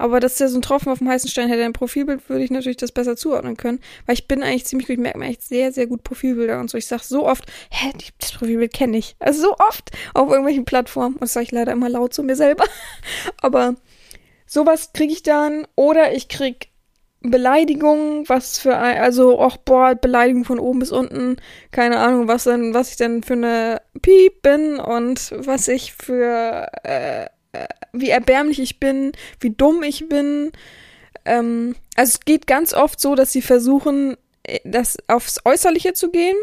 [0.00, 1.48] Aber das ist ja so ein Tropfen auf dem heißen Stein.
[1.50, 3.80] Hätte ein Profilbild, würde ich natürlich das besser zuordnen können.
[4.06, 6.70] Weil ich bin eigentlich ziemlich gut, ich merke mir echt sehr, sehr gut Profilbilder und
[6.70, 6.78] so.
[6.78, 9.14] Ich sage so oft, hä, das Profilbild kenne ich.
[9.18, 11.16] Also so oft auf irgendwelchen Plattformen.
[11.16, 12.64] Und das sage ich leider immer laut zu mir selber.
[13.42, 13.74] Aber
[14.46, 15.66] sowas kriege ich dann.
[15.74, 16.68] Oder ich kriege
[17.22, 21.36] Beleidigungen, was für ein, also, auch boah, Beleidigung von oben bis unten,
[21.70, 26.68] keine Ahnung, was denn, was ich denn für eine Piep bin und was ich für,
[26.82, 30.52] äh, äh, wie erbärmlich ich bin, wie dumm ich bin.
[31.26, 36.10] Ähm, also es geht ganz oft so, dass sie versuchen, äh, das aufs Äußerliche zu
[36.10, 36.36] gehen.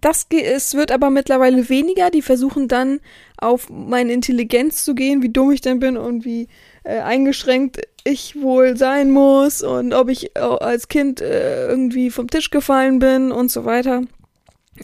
[0.00, 2.10] Das es wird aber mittlerweile weniger.
[2.10, 3.00] Die versuchen dann
[3.38, 6.48] auf meine Intelligenz zu gehen, wie dumm ich denn bin und wie
[6.84, 12.50] äh, eingeschränkt ich wohl sein muss und ob ich als Kind äh, irgendwie vom Tisch
[12.50, 14.02] gefallen bin und so weiter.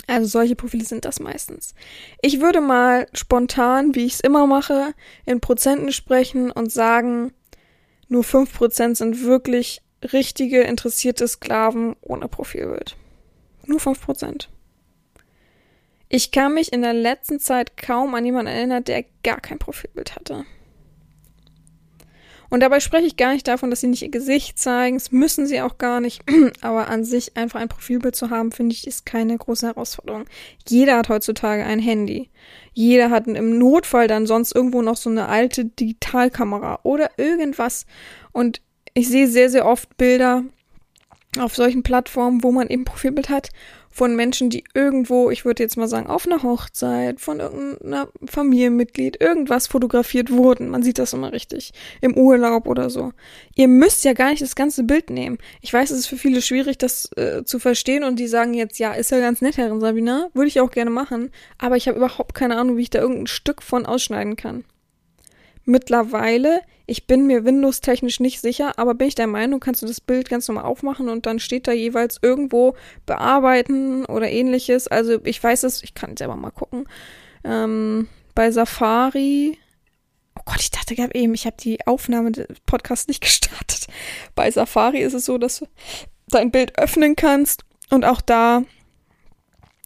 [0.06, 1.74] Also solche Profile sind das meistens.
[2.22, 4.94] Ich würde mal spontan, wie ich es immer mache,
[5.26, 7.33] in Prozenten sprechen und sagen,
[8.09, 12.96] nur 5% sind wirklich richtige, interessierte Sklaven ohne Profilbild.
[13.66, 14.46] Nur 5%.
[16.09, 20.16] Ich kann mich in der letzten Zeit kaum an jemanden erinnern, der gar kein Profilbild
[20.16, 20.44] hatte.
[22.50, 24.96] Und dabei spreche ich gar nicht davon, dass sie nicht ihr Gesicht zeigen.
[24.96, 26.22] Das müssen sie auch gar nicht.
[26.60, 30.24] Aber an sich einfach ein Profilbild zu haben, finde ich, ist keine große Herausforderung.
[30.68, 32.28] Jeder hat heutzutage ein Handy.
[32.72, 37.86] Jeder hat im Notfall dann sonst irgendwo noch so eine alte Digitalkamera oder irgendwas.
[38.32, 38.60] Und
[38.94, 40.42] ich sehe sehr, sehr oft Bilder
[41.38, 43.50] auf solchen Plattformen, wo man eben Profilbild hat
[43.90, 49.20] von Menschen, die irgendwo, ich würde jetzt mal sagen, auf einer Hochzeit, von irgendeiner Familienmitglied,
[49.20, 50.68] irgendwas fotografiert wurden.
[50.68, 51.72] Man sieht das immer richtig.
[52.00, 53.12] Im Urlaub oder so.
[53.57, 55.38] Ihr müsst ja gar nicht das ganze Bild nehmen.
[55.61, 58.79] Ich weiß, es ist für viele schwierig, das äh, zu verstehen und die sagen jetzt,
[58.79, 60.29] ja, ist ja ganz nett, Herrin Sabina.
[60.35, 61.31] Würde ich auch gerne machen.
[61.59, 64.64] Aber ich habe überhaupt keine Ahnung, wie ich da irgendein Stück von ausschneiden kann.
[65.64, 70.00] Mittlerweile, ich bin mir Windows-technisch nicht sicher, aber bin ich der Meinung, kannst du das
[70.00, 72.74] Bild ganz normal aufmachen und dann steht da jeweils irgendwo
[73.07, 74.88] bearbeiten oder ähnliches.
[74.88, 76.88] Also ich weiß es, ich kann selber mal gucken.
[77.44, 79.57] Ähm, bei Safari.
[80.37, 83.87] Oh Gott, ich dachte gerade eben, ich habe die Aufnahme des Podcasts nicht gestartet.
[84.35, 85.66] Bei Safari ist es so, dass du
[86.26, 88.64] dein Bild öffnen kannst und auch da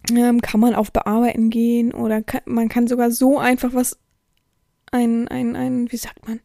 [0.09, 3.99] ähm, kann man auf Bearbeiten gehen oder kann, man kann sogar so einfach was
[4.91, 6.39] ein, ein, ein, wie sagt man,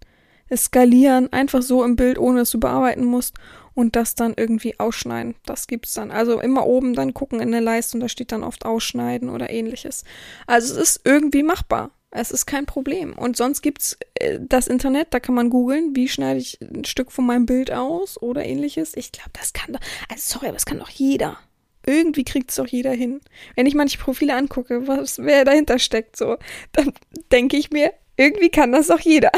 [0.54, 3.36] skalieren, einfach so im Bild, ohne dass du bearbeiten musst
[3.74, 5.34] und das dann irgendwie ausschneiden.
[5.46, 6.10] Das gibt's dann.
[6.10, 9.50] Also immer oben dann gucken in der Leiste und da steht dann oft ausschneiden oder
[9.50, 10.04] ähnliches.
[10.46, 11.90] Also es ist irgendwie machbar.
[12.12, 13.12] Es ist kein Problem.
[13.12, 17.12] Und sonst gibt's äh, das Internet, da kann man googeln, wie schneide ich ein Stück
[17.12, 18.96] von meinem Bild aus oder ähnliches.
[18.96, 21.38] Ich glaube, das kann doch, also sorry, aber das kann doch jeder.
[21.86, 23.20] Irgendwie kriegt es doch jeder hin.
[23.54, 26.36] Wenn ich manche Profile angucke, was wer dahinter steckt, so,
[26.72, 26.92] dann
[27.32, 29.30] denke ich mir, irgendwie kann das doch jeder.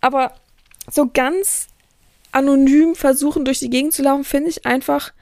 [0.00, 0.34] Aber
[0.90, 1.68] so ganz
[2.32, 5.12] anonym versuchen, durch die Gegend zu laufen, finde ich einfach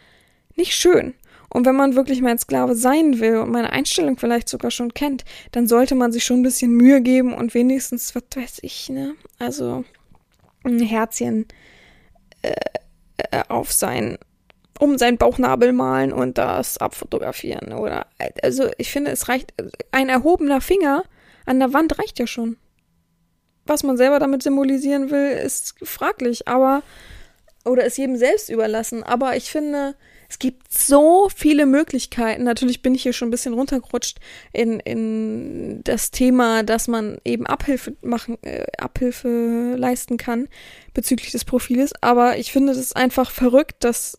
[0.57, 1.15] nicht schön.
[1.51, 5.25] Und wenn man wirklich mein Sklave sein will und meine Einstellung vielleicht sogar schon kennt,
[5.53, 9.15] dann sollte man sich schon ein bisschen Mühe geben und wenigstens, was weiß ich, ne?
[9.39, 9.85] Also
[10.65, 11.47] ein Herzchen
[12.43, 12.53] äh,
[13.17, 14.19] äh auf sein,
[14.79, 17.73] um seinen Bauchnabel malen und das abfotografieren.
[17.73, 18.07] Oder
[18.43, 19.55] also ich finde, es reicht.
[19.91, 21.03] Ein erhobener Finger
[21.47, 22.59] an der Wand reicht ja schon
[23.69, 26.83] was man selber damit symbolisieren will, ist fraglich, aber
[27.65, 29.03] oder ist jedem selbst überlassen.
[29.03, 29.95] Aber ich finde,
[30.29, 32.45] es gibt so viele Möglichkeiten.
[32.45, 34.19] Natürlich bin ich hier schon ein bisschen runtergerutscht
[34.53, 40.49] in, in das Thema, dass man eben Abhilfe machen, äh, Abhilfe leisten kann
[40.93, 41.93] bezüglich des Profiles.
[42.03, 44.19] Aber ich finde es einfach verrückt, dass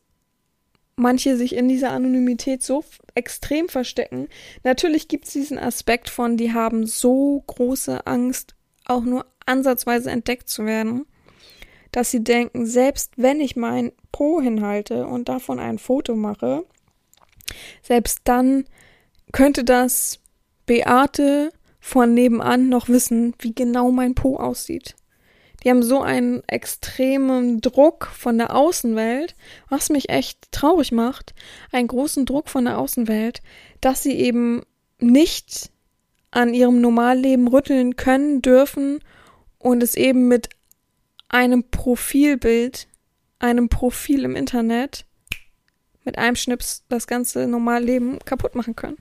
[0.96, 2.84] manche sich in dieser Anonymität so
[3.16, 4.28] extrem verstecken.
[4.64, 10.50] Natürlich gibt es diesen Aspekt von, die haben so große Angst, auch nur ansatzweise entdeckt
[10.50, 11.06] zu werden,
[11.92, 16.66] dass sie denken, selbst wenn ich mein Po hinhalte und davon ein Foto mache,
[17.82, 18.66] selbst dann
[19.32, 20.20] könnte das
[20.66, 24.96] Beate von nebenan noch wissen, wie genau mein Po aussieht.
[25.64, 29.36] Die haben so einen extremen Druck von der Außenwelt,
[29.68, 31.34] was mich echt traurig macht,
[31.72, 33.42] einen großen Druck von der Außenwelt,
[33.82, 34.62] dass sie eben
[35.00, 35.72] nicht
[36.32, 39.00] an ihrem Normalleben rütteln können, dürfen
[39.60, 40.50] und es eben mit
[41.28, 42.88] einem Profilbild,
[43.38, 45.06] einem Profil im Internet,
[46.04, 48.98] mit einem Schnips das ganze Normalleben kaputt machen können.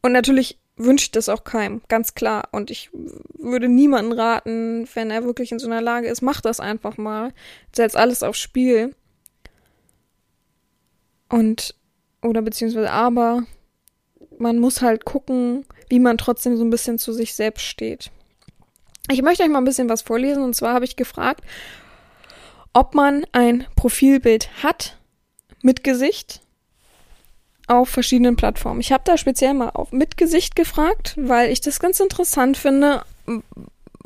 [0.00, 2.48] Und natürlich wünsche ich das auch keinem, ganz klar.
[2.52, 6.60] Und ich würde niemanden raten, wenn er wirklich in so einer Lage ist, mach das
[6.60, 7.32] einfach mal.
[7.74, 8.94] Setz alles aufs Spiel.
[11.28, 11.74] Und,
[12.22, 13.42] oder beziehungsweise aber,
[14.38, 18.10] man muss halt gucken, wie man trotzdem so ein bisschen zu sich selbst steht.
[19.10, 21.42] Ich möchte euch mal ein bisschen was vorlesen und zwar habe ich gefragt,
[22.72, 24.98] ob man ein Profilbild hat
[25.62, 26.40] mit Gesicht
[27.66, 28.80] auf verschiedenen Plattformen.
[28.80, 33.04] Ich habe da speziell mal auf mit Gesicht gefragt, weil ich das ganz interessant finde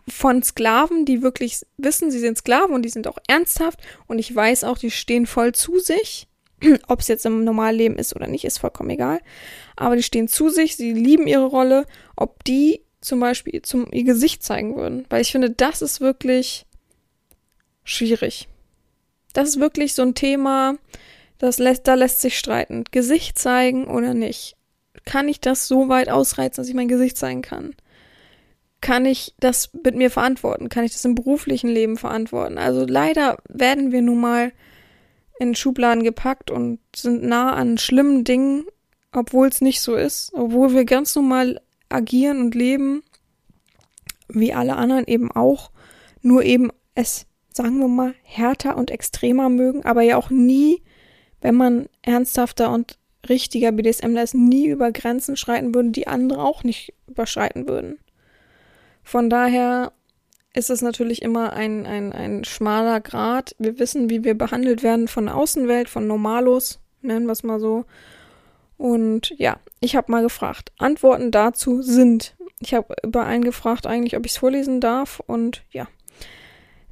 [0.09, 4.35] von Sklaven, die wirklich wissen, sie sind Sklaven und die sind auch ernsthaft und ich
[4.35, 6.29] weiß auch, die stehen voll zu sich.
[6.88, 9.21] Ob es jetzt im Normalleben ist oder nicht, ist vollkommen egal.
[9.77, 11.87] Aber die stehen zu sich, sie lieben ihre Rolle.
[12.17, 15.05] Ob die zum Beispiel zum, ihr Gesicht zeigen würden.
[15.11, 16.65] Weil ich finde, das ist wirklich
[17.85, 18.49] schwierig.
[19.35, 20.77] Das ist wirklich so ein Thema,
[21.38, 22.85] das lässt, da lässt sich streiten.
[22.91, 24.57] Gesicht zeigen oder nicht.
[25.05, 27.75] Kann ich das so weit ausreizen, dass ich mein Gesicht zeigen kann?
[28.81, 30.69] Kann ich das mit mir verantworten?
[30.69, 32.59] Kann ich das im beruflichen Leben verantworten?
[32.59, 34.53] Also leider werden wir nun mal
[35.38, 38.65] in Schubladen gepackt und sind nah an schlimmen Dingen,
[39.12, 41.61] obwohl es nicht so ist, obwohl wir ganz normal
[41.93, 43.03] agieren und leben,
[44.29, 45.71] wie alle anderen eben auch,
[46.23, 50.83] nur eben es, sagen wir mal, härter und extremer mögen, aber ja auch nie
[51.43, 52.97] wenn man ernsthafter und
[53.29, 57.99] richtiger BDSMler ist, nie über Grenzen schreiten würden, die andere auch nicht überschreiten würden.
[59.03, 59.93] Von daher
[60.55, 63.55] ist es natürlich immer ein, ein, ein schmaler Grad.
[63.59, 67.61] Wir wissen, wie wir behandelt werden von der Außenwelt, von Normalos, nennen wir es mal
[67.61, 67.85] so.
[68.77, 70.73] Und ja, ich habe mal gefragt.
[70.79, 75.21] Antworten dazu sind, ich habe über einen gefragt eigentlich, ob ich es vorlesen darf.
[75.27, 75.89] Und ja,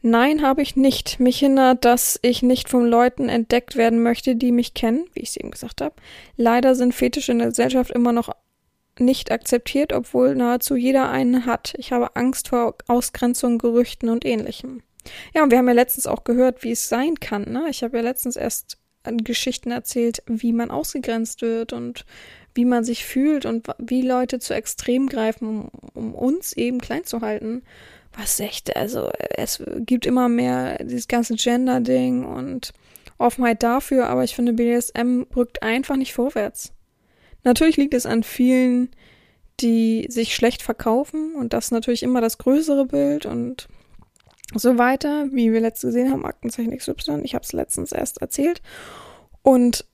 [0.03, 1.21] Nein, habe ich nicht.
[1.21, 5.31] Mich hindert, dass ich nicht von Leuten entdeckt werden möchte, die mich kennen, wie ich
[5.31, 5.95] es eben gesagt habe.
[6.37, 8.35] Leider sind Fetische in der Gesellschaft immer noch
[8.99, 11.75] nicht akzeptiert, obwohl nahezu jeder einen hat.
[11.77, 14.83] Ich habe Angst vor Ausgrenzung, Gerüchten und ähnlichem.
[15.35, 17.51] Ja, und wir haben ja letztens auch gehört, wie es sein kann.
[17.51, 17.67] Ne?
[17.69, 22.05] Ich habe ja letztens erst Geschichten erzählt, wie man ausgegrenzt wird und
[22.55, 27.05] wie man sich fühlt und wie Leute zu extrem greifen, um, um uns eben klein
[27.05, 27.63] zu halten
[28.17, 32.73] was echt, also es gibt immer mehr dieses ganze Gender-Ding und
[33.19, 36.73] Offenheit dafür, aber ich finde, BDSM rückt einfach nicht vorwärts.
[37.45, 38.91] Natürlich liegt es an vielen,
[39.61, 43.69] die sich schlecht verkaufen und das natürlich immer das größere Bild und
[44.55, 47.21] so weiter, wie wir letztens gesehen haben, Aktenzeichen XY.
[47.23, 48.63] Ich habe es letztens erst erzählt.
[49.43, 49.85] Und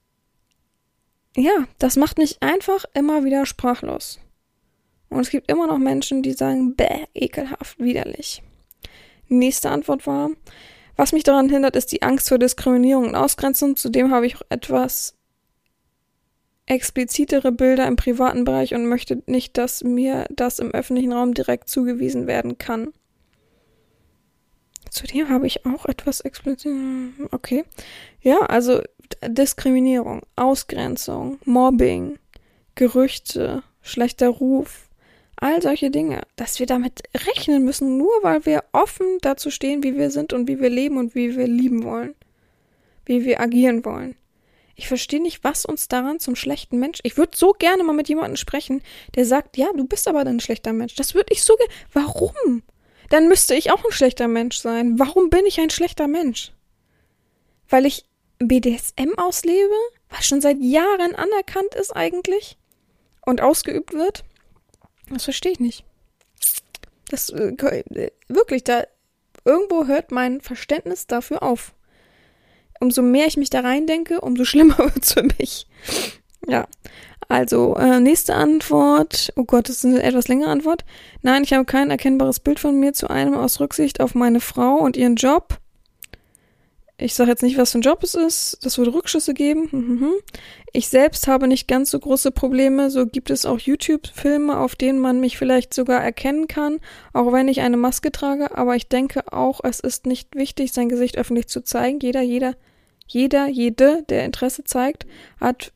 [1.37, 4.19] ja, das macht mich einfach immer wieder sprachlos.
[5.09, 8.43] Und es gibt immer noch Menschen, die sagen, bäh, ekelhaft, widerlich.
[9.29, 10.31] Nächste Antwort war,
[10.97, 13.77] was mich daran hindert, ist die Angst vor Diskriminierung und Ausgrenzung.
[13.77, 15.15] Zudem habe ich auch etwas
[16.65, 21.69] explizitere Bilder im privaten Bereich und möchte nicht, dass mir das im öffentlichen Raum direkt
[21.69, 22.93] zugewiesen werden kann.
[24.97, 26.73] Zudem habe ich auch etwas explizit.
[27.31, 27.65] Okay.
[28.23, 28.81] Ja, also
[29.27, 32.19] Diskriminierung, Ausgrenzung, Mobbing,
[32.75, 34.87] Gerüchte, schlechter Ruf,
[35.39, 39.95] All solche Dinge, dass wir damit rechnen müssen, nur weil wir offen dazu stehen, wie
[39.95, 42.15] wir sind und wie wir leben und wie wir lieben wollen.
[43.05, 44.17] Wie wir agieren wollen.
[44.77, 47.01] Ich verstehe nicht, was uns daran zum schlechten Mensch.
[47.03, 48.83] Ich würde so gerne mal mit jemandem sprechen,
[49.15, 50.95] der sagt, ja, du bist aber ein schlechter Mensch.
[50.95, 51.73] Das würde ich so gerne.
[51.93, 52.63] Warum?
[53.09, 54.99] Dann müsste ich auch ein schlechter Mensch sein.
[54.99, 56.53] Warum bin ich ein schlechter Mensch?
[57.69, 58.05] Weil ich
[58.39, 59.75] BDSM auslebe,
[60.11, 62.57] was schon seit Jahren anerkannt ist eigentlich
[63.25, 64.25] und ausgeübt wird?
[65.11, 65.85] Das verstehe ich nicht.
[67.09, 68.85] Das äh, wirklich, da
[69.45, 71.73] irgendwo hört mein Verständnis dafür auf.
[72.81, 75.67] Umso mehr ich mich da reindenke, umso schlimmer wird es für mich.
[76.47, 76.67] Ja.
[77.29, 79.33] Also, äh, nächste Antwort.
[79.37, 80.85] Oh Gott, das ist eine etwas längere Antwort.
[81.23, 84.77] Nein, ich habe kein erkennbares Bild von mir zu einem aus Rücksicht auf meine Frau
[84.77, 85.59] und ihren Job.
[86.99, 88.59] Ich sage jetzt nicht, was für ein Job es ist.
[88.63, 89.69] Das würde Rückschlüsse geben.
[89.71, 90.13] Hm, hm, hm.
[90.73, 92.91] Ich selbst habe nicht ganz so große Probleme.
[92.91, 96.79] So gibt es auch YouTube-Filme, auf denen man mich vielleicht sogar erkennen kann,
[97.13, 98.57] auch wenn ich eine Maske trage.
[98.57, 101.99] Aber ich denke auch, es ist nicht wichtig, sein Gesicht öffentlich zu zeigen.
[102.01, 102.55] Jeder, jeder,
[103.07, 105.07] jeder, jede, der Interesse zeigt,
[105.39, 105.73] hat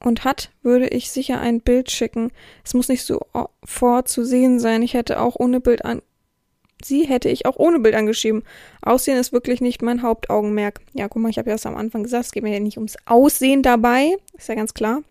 [0.00, 2.30] und hat, würde ich sicher ein Bild schicken.
[2.64, 3.20] Es muss nicht so
[3.64, 4.82] vorzusehen sein.
[4.82, 6.02] Ich hätte auch ohne Bild an
[6.84, 8.42] Sie hätte ich auch ohne Bild angeschrieben.
[8.82, 10.80] Aussehen ist wirklich nicht mein Hauptaugenmerk.
[10.92, 12.76] Ja, guck mal, ich habe ja das am Anfang gesagt, es geht mir ja nicht
[12.76, 15.02] ums Aussehen dabei, ist ja ganz klar,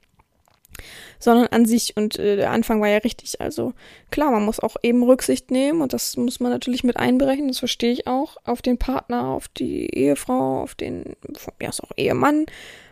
[1.19, 1.97] sondern an sich.
[1.97, 3.41] Und äh, der Anfang war ja richtig.
[3.41, 3.73] Also
[4.11, 7.59] klar, man muss auch eben Rücksicht nehmen und das muss man natürlich mit einberechnen, das
[7.59, 11.17] verstehe ich auch, auf den Partner, auf die Ehefrau, auf den,
[11.61, 12.45] ja, ist auch Ehemann,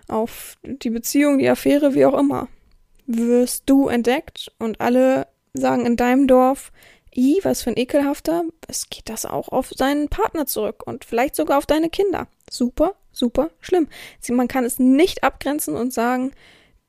[0.08, 2.48] auf die Beziehung, die Affäre, wie auch immer.
[3.08, 6.72] Wirst du entdeckt und alle sagen in deinem Dorf,
[7.16, 11.36] i, was für ein ekelhafter, es geht das auch auf seinen Partner zurück und vielleicht
[11.36, 12.28] sogar auf deine Kinder.
[12.50, 13.88] Super, super schlimm.
[14.30, 16.32] Man kann es nicht abgrenzen und sagen,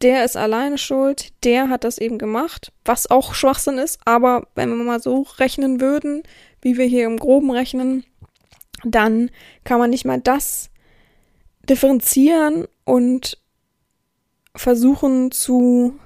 [0.03, 4.69] der ist alleine schuld, der hat das eben gemacht, was auch Schwachsinn ist, aber wenn
[4.69, 6.23] wir mal so rechnen würden,
[6.61, 8.05] wie wir hier im Groben rechnen,
[8.85, 9.31] dann
[9.65, 10.71] kann man nicht mal das
[11.69, 13.39] differenzieren und
[14.55, 15.99] versuchen zu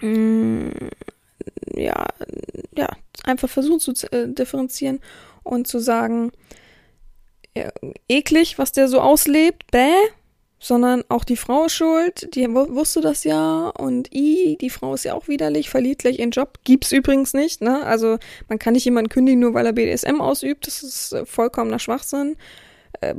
[0.00, 0.90] mh, mm,
[1.74, 2.06] ja,
[2.74, 2.88] ja,
[3.24, 5.00] einfach versuchen zu äh, differenzieren
[5.42, 6.32] und zu sagen,
[7.54, 7.70] ja,
[8.08, 9.92] eklig, was der so auslebt, bäh,
[10.58, 15.04] sondern auch die Frau ist schuld, die wusste das ja und i, die Frau ist
[15.04, 17.84] ja auch widerlich, verliert gleich ihren Job, gibt's übrigens nicht, ne?
[17.84, 18.18] Also
[18.48, 22.36] man kann nicht jemanden kündigen, nur weil er BDSM ausübt, das ist äh, vollkommener Schwachsinn.
[23.00, 23.16] Äh,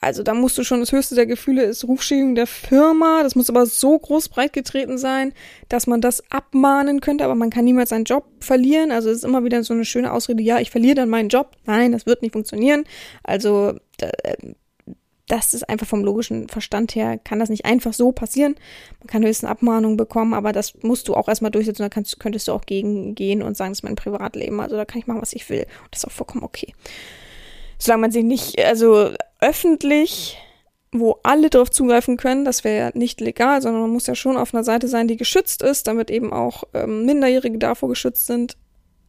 [0.00, 3.22] also da musst du schon das höchste der Gefühle ist Rufschädigung der Firma.
[3.22, 5.32] Das muss aber so groß breit getreten sein,
[5.68, 8.92] dass man das abmahnen könnte, aber man kann niemals seinen Job verlieren.
[8.92, 11.52] Also es ist immer wieder so eine schöne Ausrede, ja, ich verliere dann meinen Job.
[11.64, 12.84] Nein, das wird nicht funktionieren.
[13.22, 14.36] Also äh,
[15.28, 18.54] das ist einfach vom logischen Verstand her, kann das nicht einfach so passieren.
[19.00, 21.82] Man kann höchstens Abmahnungen bekommen, aber das musst du auch erstmal durchsetzen.
[21.82, 24.60] Da kannst, könntest du auch gegen gehen und sagen, das ist mein Privatleben.
[24.60, 25.62] Also da kann ich machen, was ich will.
[25.62, 26.74] Und das ist auch vollkommen okay
[27.78, 29.10] solange man sie nicht, also
[29.40, 30.38] öffentlich,
[30.92, 34.36] wo alle darauf zugreifen können, das wäre ja nicht legal, sondern man muss ja schon
[34.36, 38.56] auf einer Seite sein, die geschützt ist, damit eben auch ähm, Minderjährige davor geschützt sind,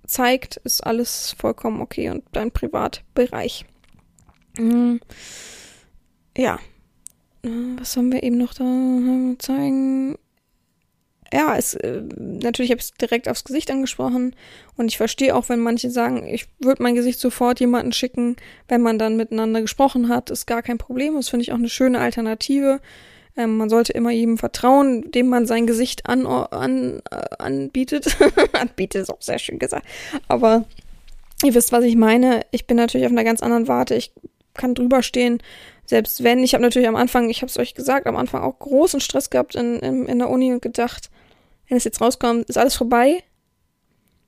[0.05, 3.65] zeigt, ist alles vollkommen okay und dein Privatbereich.
[4.57, 4.99] Mhm.
[6.37, 6.59] Ja.
[7.43, 8.63] Äh, was haben wir eben noch da
[9.39, 10.17] zeigen?
[11.33, 14.35] Ja, es äh, natürlich habe ich es direkt aufs Gesicht angesprochen
[14.75, 18.35] und ich verstehe auch, wenn manche sagen, ich würde mein Gesicht sofort jemanden schicken,
[18.67, 21.15] wenn man dann miteinander gesprochen hat, ist gar kein Problem.
[21.15, 22.79] Das finde ich auch eine schöne Alternative.
[23.35, 28.17] Ähm, man sollte immer jedem vertrauen, dem man sein Gesicht an, an, äh, anbietet.
[28.53, 29.85] anbietet ist auch sehr schön gesagt.
[30.27, 30.65] Aber
[31.43, 32.41] ihr wisst, was ich meine.
[32.51, 33.95] Ich bin natürlich auf einer ganz anderen Warte.
[33.95, 34.11] Ich
[34.57, 35.01] kann drüber
[35.85, 38.59] selbst wenn, ich habe natürlich am Anfang, ich habe es euch gesagt, am Anfang auch
[38.59, 41.09] großen Stress gehabt in, in, in der Uni und gedacht,
[41.69, 43.23] wenn es jetzt rauskommt, ist alles vorbei.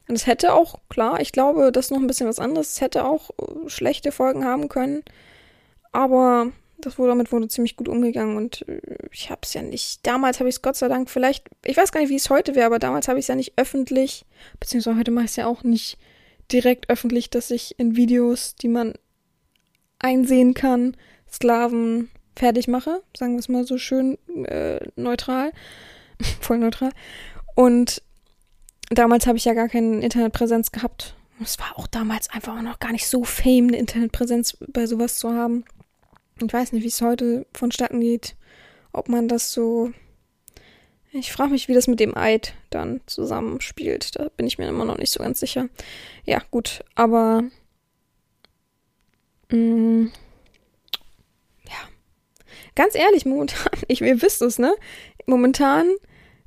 [0.08, 2.70] Und es hätte auch, klar, ich glaube, das ist noch ein bisschen was anderes.
[2.70, 5.04] Es hätte auch äh, schlechte Folgen haben können.
[5.92, 6.52] Aber
[6.82, 8.80] das wurde, damit wurde ziemlich gut umgegangen und äh,
[9.12, 10.06] ich habe es ja nicht.
[10.08, 12.56] Damals habe ich es Gott sei Dank vielleicht, ich weiß gar nicht, wie es heute
[12.56, 14.26] wäre, aber damals habe ich es ja nicht öffentlich,
[14.60, 15.98] beziehungsweise heute mache ich es ja auch nicht
[16.52, 18.94] direkt öffentlich, dass ich in Videos, die man
[20.00, 20.96] einsehen kann,
[21.32, 25.52] Sklaven fertig mache, sagen wir es mal so schön äh, neutral,
[26.42, 26.92] voll neutral.
[27.56, 28.02] Und
[28.90, 31.16] damals habe ich ja gar keine Internetpräsenz gehabt.
[31.42, 35.20] Es war auch damals einfach auch noch gar nicht so fame, eine Internetpräsenz bei sowas
[35.20, 35.64] zu haben.
[36.42, 38.36] Ich weiß nicht, wie es heute vonstatten geht,
[38.92, 39.92] ob man das so.
[41.12, 44.16] Ich frage mich, wie das mit dem Eid dann zusammenspielt.
[44.16, 45.70] Da bin ich mir immer noch nicht so ganz sicher.
[46.26, 47.44] Ja, gut, aber.
[49.52, 50.08] Mm,
[52.80, 54.74] Ganz ehrlich, momentan, ich, ihr wisst es, ne?
[55.26, 55.86] Momentan,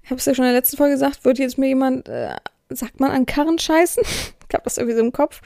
[0.02, 2.36] ich habe es ja schon in der letzten Folge gesagt, wird jetzt mir jemand, äh,
[2.70, 4.02] sagt man, an Karren scheißen?
[4.48, 5.42] ich habe das irgendwie so im Kopf.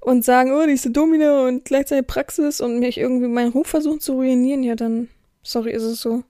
[0.00, 3.66] Und sagen, oh, die ist so Domina und gleichzeitig Praxis und mich irgendwie meinen Ruf
[3.66, 5.08] versuchen zu ruinieren, ja, dann,
[5.42, 6.22] sorry, ist es so.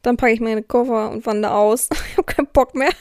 [0.00, 1.90] Dann packe ich meine Koffer und wandere aus.
[2.10, 2.92] ich habe keinen Bock mehr.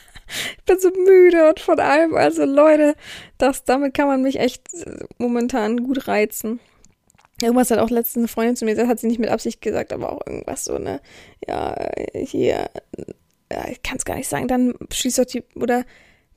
[0.58, 2.16] Ich bin so müde und von allem.
[2.16, 2.96] Also Leute,
[3.38, 6.60] das, damit kann man mich echt äh, momentan gut reizen.
[7.42, 9.94] Irgendwas hat auch letztens eine Freundin zu mir gesagt, hat sie nicht mit Absicht gesagt,
[9.94, 11.02] aber auch irgendwas so, ne,
[11.48, 11.76] ja,
[12.14, 12.70] hier,
[13.52, 15.86] ja, ich kann es gar nicht sagen, dann schließ doch die, oder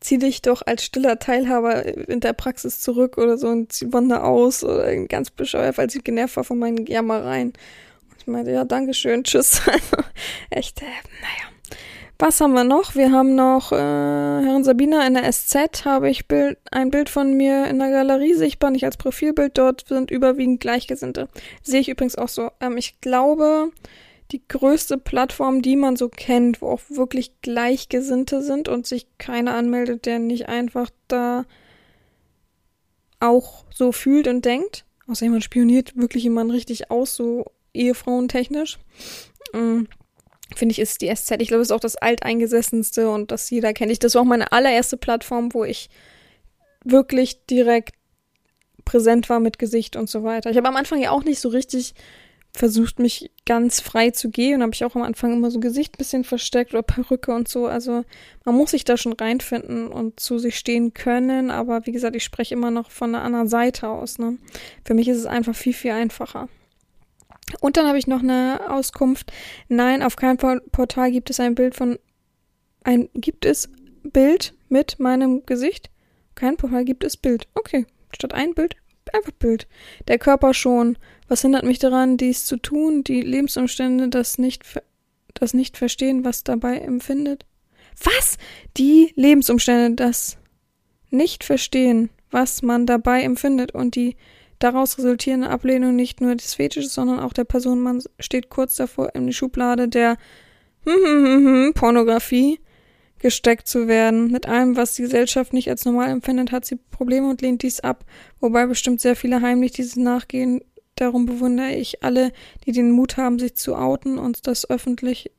[0.01, 4.25] zieh dich doch als stiller Teilhaber in der Praxis zurück oder so und zieh wander
[4.25, 7.49] aus oder ganz bescheuert, weil sie genervt war von meinen Jammereien.
[7.49, 9.61] Und ich meinte, ja, Dankeschön, tschüss.
[10.51, 11.50] Echt, äh, naja.
[12.21, 12.97] Was haben wir noch?
[12.97, 17.33] Wir haben noch äh, Herren Sabina in der SZ, habe ich Bild, ein Bild von
[17.33, 19.57] mir in der Galerie sichtbar, nicht als Profilbild.
[19.57, 21.31] Dort sind überwiegend Gleichgesinnte.
[21.62, 22.51] Sehe ich übrigens auch so.
[22.61, 23.71] Ähm, ich glaube,
[24.33, 29.55] die größte Plattform, die man so kennt, wo auch wirklich Gleichgesinnte sind und sich keiner
[29.55, 31.47] anmeldet, der nicht einfach da
[33.18, 34.85] auch so fühlt und denkt.
[35.09, 38.79] Außer jemand spioniert wirklich jemand richtig aus, so ehefrauentechnisch.
[39.55, 39.89] Mhm
[40.55, 41.33] finde ich, ist die SZ.
[41.39, 43.93] Ich glaube, es ist auch das alteingesessenste und das jeder kennt.
[43.93, 45.91] Ich, das war auch meine allererste Plattform, wo ich
[46.85, 47.95] wirklich direkt
[48.85, 50.51] präsent war mit Gesicht und so weiter.
[50.51, 51.95] Ich habe am Anfang ja auch nicht so richtig
[52.53, 54.63] versucht, mich ganz frei zu gehen.
[54.63, 57.67] Habe ich auch am Anfang immer so Gesicht bisschen versteckt oder Perücke und so.
[57.67, 58.05] Also
[58.45, 61.51] man muss sich da schon reinfinden und zu sich stehen können.
[61.51, 64.19] Aber wie gesagt, ich spreche immer noch von einer anderen Seite aus.
[64.19, 64.39] Ne?
[64.85, 66.49] Für mich ist es einfach viel, viel einfacher.
[67.61, 69.33] Und dann habe ich noch eine Auskunft.
[69.69, 71.99] Nein, auf keinem Portal gibt es ein Bild von
[72.83, 73.69] ein gibt es
[74.03, 75.91] Bild mit meinem Gesicht.
[76.35, 77.47] Kein Portal gibt es Bild.
[77.55, 78.77] Okay, statt ein Bild
[79.13, 79.67] einfach Bild.
[80.09, 80.97] Der Körper schon.
[81.29, 83.05] Was hindert mich daran, dies zu tun?
[83.05, 84.65] Die Lebensumstände, das nicht
[85.35, 87.47] das nicht verstehen, was dabei empfindet.
[88.03, 88.37] Was?
[88.77, 90.39] Die Lebensumstände, das
[91.11, 94.17] nicht verstehen, was man dabei empfindet und die
[94.61, 97.81] daraus resultierende Ablehnung nicht nur des Fetisches, sondern auch der Person.
[97.81, 100.17] Man steht kurz davor, in die Schublade der
[101.75, 102.61] Pornografie
[103.19, 104.31] gesteckt zu werden.
[104.31, 107.81] Mit allem, was die Gesellschaft nicht als normal empfindet, hat sie Probleme und lehnt dies
[107.81, 108.05] ab,
[108.39, 110.63] wobei bestimmt sehr viele heimlich dieses nachgehen.
[110.95, 112.33] Darum bewundere ich alle,
[112.67, 115.31] die den Mut haben, sich zu outen und das öffentlich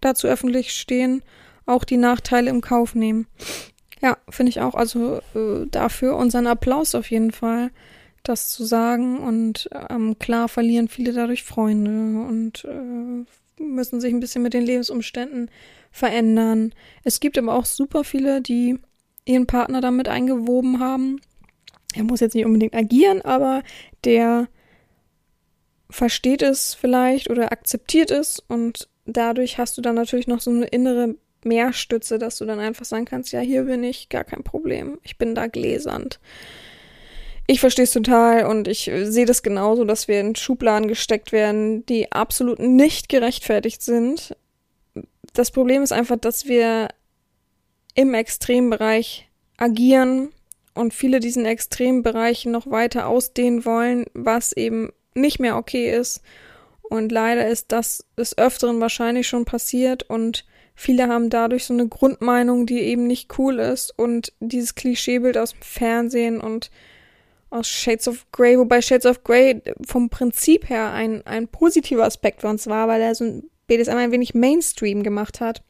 [0.00, 1.22] dazu öffentlich stehen,
[1.66, 3.26] auch die Nachteile im Kauf nehmen.
[4.02, 4.74] Ja, finde ich auch.
[4.74, 7.70] Also äh, dafür unseren Applaus auf jeden Fall,
[8.22, 9.18] das zu sagen.
[9.18, 14.64] Und ähm, klar verlieren viele dadurch Freunde und äh, müssen sich ein bisschen mit den
[14.64, 15.50] Lebensumständen
[15.90, 16.72] verändern.
[17.04, 18.78] Es gibt aber auch super viele, die
[19.24, 21.20] ihren Partner damit eingewoben haben.
[21.94, 23.62] Er muss jetzt nicht unbedingt agieren, aber
[24.04, 24.48] der
[25.90, 30.66] versteht es vielleicht oder akzeptiert es und dadurch hast du dann natürlich noch so eine
[30.66, 34.98] innere Mehrstütze, dass du dann einfach sagen kannst, ja, hier bin ich, gar kein Problem.
[35.02, 36.20] Ich bin da gläsernd.
[37.50, 41.84] Ich verstehe es total und ich sehe das genauso, dass wir in Schubladen gesteckt werden,
[41.86, 44.36] die absolut nicht gerechtfertigt sind.
[45.32, 46.90] Das Problem ist einfach, dass wir
[47.96, 50.28] im Extrembereich agieren
[50.74, 56.22] und viele diesen Extrembereichen noch weiter ausdehnen wollen, was eben nicht mehr okay ist.
[56.82, 60.46] Und leider ist das des Öfteren wahrscheinlich schon passiert und
[60.76, 65.50] viele haben dadurch so eine Grundmeinung, die eben nicht cool ist und dieses Klischeebild aus
[65.50, 66.70] dem Fernsehen und
[67.50, 72.40] aus Shades of Grey, wobei Shades of Grey vom Prinzip her ein, ein positiver Aspekt
[72.40, 75.62] für uns war, weil er so ein BDSM ein wenig Mainstream gemacht hat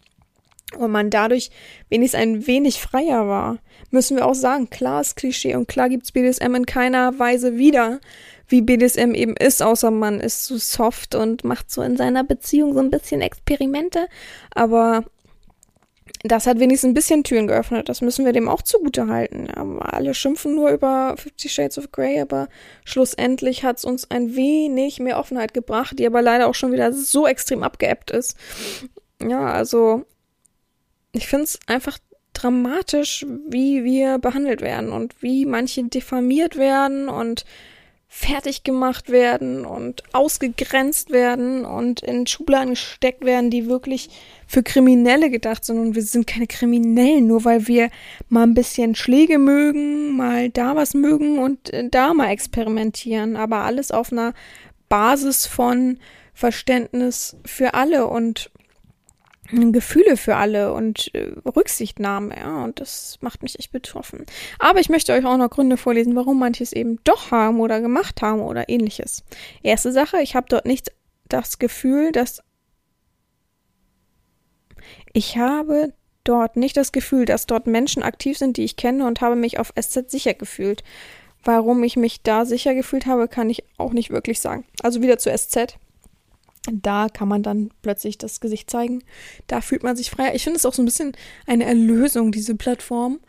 [0.77, 1.51] und man dadurch
[1.89, 3.59] wenigstens ein wenig freier war.
[3.91, 8.01] Müssen wir auch sagen, klar ist Klischee und klar gibt's BDSM in keiner Weise wieder,
[8.49, 12.75] wie BDSM eben ist, außer man ist so soft und macht so in seiner Beziehung
[12.75, 14.07] so ein bisschen Experimente.
[14.55, 15.05] Aber
[16.23, 17.89] das hat wenigstens ein bisschen Türen geöffnet.
[17.89, 19.49] Das müssen wir dem auch zugute halten.
[19.55, 22.49] Ja, alle schimpfen nur über Fifty Shades of Grey, aber
[22.85, 26.93] schlussendlich hat es uns ein wenig mehr Offenheit gebracht, die aber leider auch schon wieder
[26.93, 28.37] so extrem abgeebbt ist.
[29.23, 30.05] Ja, also
[31.13, 31.99] ich finde es einfach
[32.35, 37.45] dramatisch, wie wir behandelt werden und wie manche diffamiert werden und
[38.13, 44.11] fertig gemacht werden und ausgegrenzt werden und in Schubladen gesteckt werden, die wirklich
[44.49, 45.79] für Kriminelle gedacht sind.
[45.79, 47.89] Und wir sind keine Kriminellen, nur weil wir
[48.29, 53.37] mal ein bisschen Schläge mögen, mal da was mögen und äh, da mal experimentieren.
[53.37, 54.35] Aber alles auf einer
[54.89, 55.99] Basis von
[56.35, 58.51] Verständnis für alle und
[59.53, 64.27] Gefühle für alle und äh, Rücksichtnahme, ja, und das macht mich echt betroffen.
[64.59, 68.23] Aber ich möchte euch auch noch Gründe vorlesen, warum manches eben doch haben oder gemacht
[68.23, 69.25] haben oder ähnliches.
[69.63, 70.93] Erste Sache, ich habe dort nicht
[71.29, 72.43] das Gefühl, dass
[75.13, 75.93] ich habe
[76.25, 79.59] dort nicht das Gefühl, dass dort Menschen aktiv sind, die ich kenne und habe mich
[79.59, 80.83] auf SZ sicher gefühlt.
[81.43, 84.65] Warum ich mich da sicher gefühlt habe, kann ich auch nicht wirklich sagen.
[84.83, 85.79] Also wieder zu SZ.
[86.73, 89.03] Da kann man dann plötzlich das Gesicht zeigen.
[89.47, 90.35] Da fühlt man sich frei.
[90.35, 91.13] Ich finde es auch so ein bisschen
[91.47, 93.21] eine Erlösung, diese Plattform.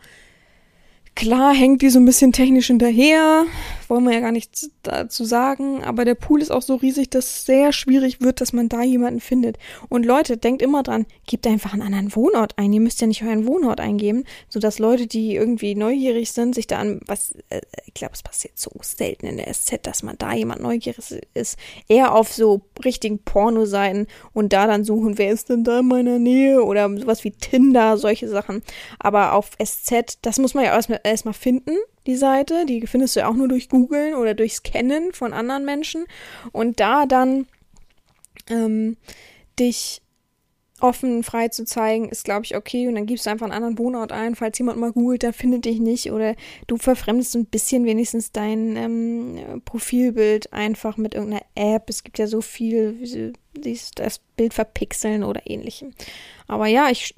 [1.15, 3.45] Klar hängt die so ein bisschen technisch hinterher,
[3.91, 7.25] wollen wir ja gar nichts dazu sagen, aber der Pool ist auch so riesig, dass
[7.25, 9.57] es sehr schwierig wird, dass man da jemanden findet.
[9.89, 12.71] Und Leute, denkt immer dran, gebt einfach einen anderen Wohnort ein.
[12.71, 16.79] Ihr müsst ja nicht euren Wohnort eingeben, sodass Leute, die irgendwie neugierig sind, sich da
[16.79, 20.31] an, was, äh, ich glaube, es passiert so selten in der SZ, dass man da
[20.31, 20.97] jemand neugierig
[21.33, 21.57] ist,
[21.89, 26.17] eher auf so richtigen Pornoseiten und da dann suchen, wer ist denn da in meiner
[26.17, 28.63] Nähe oder sowas wie Tinder, solche Sachen.
[28.99, 31.75] Aber auf SZ, das muss man ja erstmal erstmal finden,
[32.07, 32.65] die Seite.
[32.65, 36.05] Die findest du ja auch nur durch Googlen oder durch Scannen von anderen Menschen.
[36.51, 37.47] Und da dann
[38.49, 38.97] ähm,
[39.59, 40.01] dich
[40.81, 42.87] offen, frei zu zeigen, ist, glaube ich, okay.
[42.87, 45.65] Und dann gibst du einfach einen anderen Wohnort ein, falls jemand mal googelt, der findet
[45.65, 46.11] dich nicht.
[46.11, 46.35] Oder
[46.67, 51.89] du verfremdest ein bisschen wenigstens dein ähm, Profilbild einfach mit irgendeiner App.
[51.89, 53.33] Es gibt ja so viel, wie sie
[53.95, 55.93] das Bild verpixeln oder ähnlichem.
[56.47, 57.13] Aber ja, ich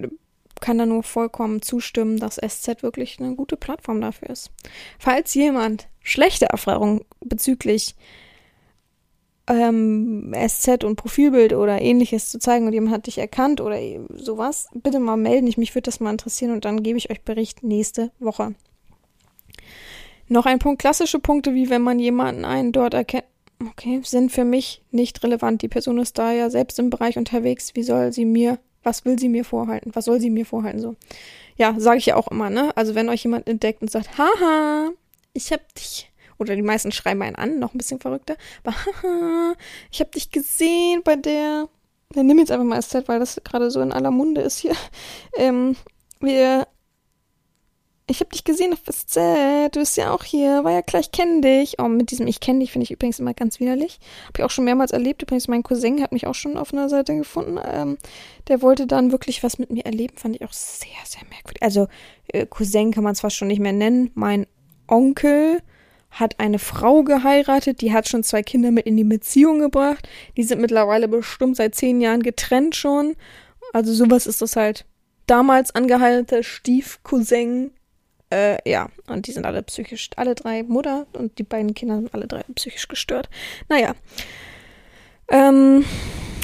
[0.64, 4.50] kann da nur vollkommen zustimmen, dass SZ wirklich eine gute Plattform dafür ist.
[4.98, 7.96] Falls jemand schlechte Erfahrungen bezüglich
[9.48, 13.78] ähm, SZ und Profilbild oder ähnliches zu zeigen und jemand hat dich erkannt oder
[14.16, 15.48] sowas, bitte mal melden.
[15.48, 18.56] Ich mich würde das mal interessieren und dann gebe ich euch Bericht nächste Woche.
[20.30, 23.26] Noch ein Punkt, klassische Punkte, wie wenn man jemanden einen dort erkennt.
[23.70, 25.62] Okay, sind für mich nicht relevant.
[25.62, 27.76] Die Person ist da ja selbst im Bereich unterwegs.
[27.76, 29.92] Wie soll sie mir was will sie mir vorhalten?
[29.96, 30.80] Was soll sie mir vorhalten?
[30.80, 30.96] So.
[31.58, 32.76] Ja, sage ich ja auch immer, ne?
[32.76, 34.90] Also wenn euch jemand entdeckt und sagt, haha,
[35.34, 39.56] ich hab dich, oder die meisten schreiben einen an, noch ein bisschen verrückter, aber haha,
[39.92, 41.70] ich hab dich gesehen bei der,
[42.10, 44.76] dann nimm jetzt einfach mal SZ, weil das gerade so in aller Munde ist hier.
[45.38, 45.76] Ähm,
[46.20, 46.63] wir,
[48.06, 49.16] ich habe dich gesehen auf SZ,
[49.72, 51.76] du bist ja auch hier, war ja klar, ich kenne dich.
[51.80, 54.00] Oh, mit diesem Ich kenne dich finde ich übrigens immer ganz widerlich.
[54.24, 55.22] Habe ich auch schon mehrmals erlebt.
[55.22, 57.58] Übrigens, mein Cousin hat mich auch schon auf einer Seite gefunden.
[57.66, 57.98] Ähm,
[58.50, 61.64] der wollte dann wirklich was mit mir erleben, fand ich auch sehr, sehr merkwürdig.
[61.64, 61.88] Also,
[62.28, 64.12] äh, Cousin kann man zwar schon nicht mehr nennen.
[64.16, 64.48] Mein
[64.88, 65.62] Onkel
[66.12, 70.08] hat eine Frau geheiratet, die hat schon zwei Kinder mit in die Beziehung gebracht.
[70.36, 73.16] Die sind mittlerweile bestimmt seit zehn Jahren getrennt schon.
[73.72, 74.86] Also sowas ist das halt.
[75.26, 77.72] Damals angeheiratete Stiefcousin.
[78.34, 82.14] Äh, ja, und die sind alle psychisch, alle drei Mutter und die beiden Kinder sind
[82.14, 83.30] alle drei psychisch gestört.
[83.70, 83.94] Naja.
[85.28, 85.86] Ähm,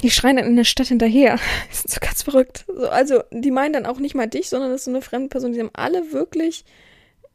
[0.03, 1.39] die schreien dann in der Stadt hinterher.
[1.71, 2.65] Die sind so ganz verrückt.
[2.67, 5.27] So, also, die meinen dann auch nicht mal dich, sondern das ist so eine fremde
[5.29, 5.51] Person.
[5.51, 6.63] Die haben alle wirklich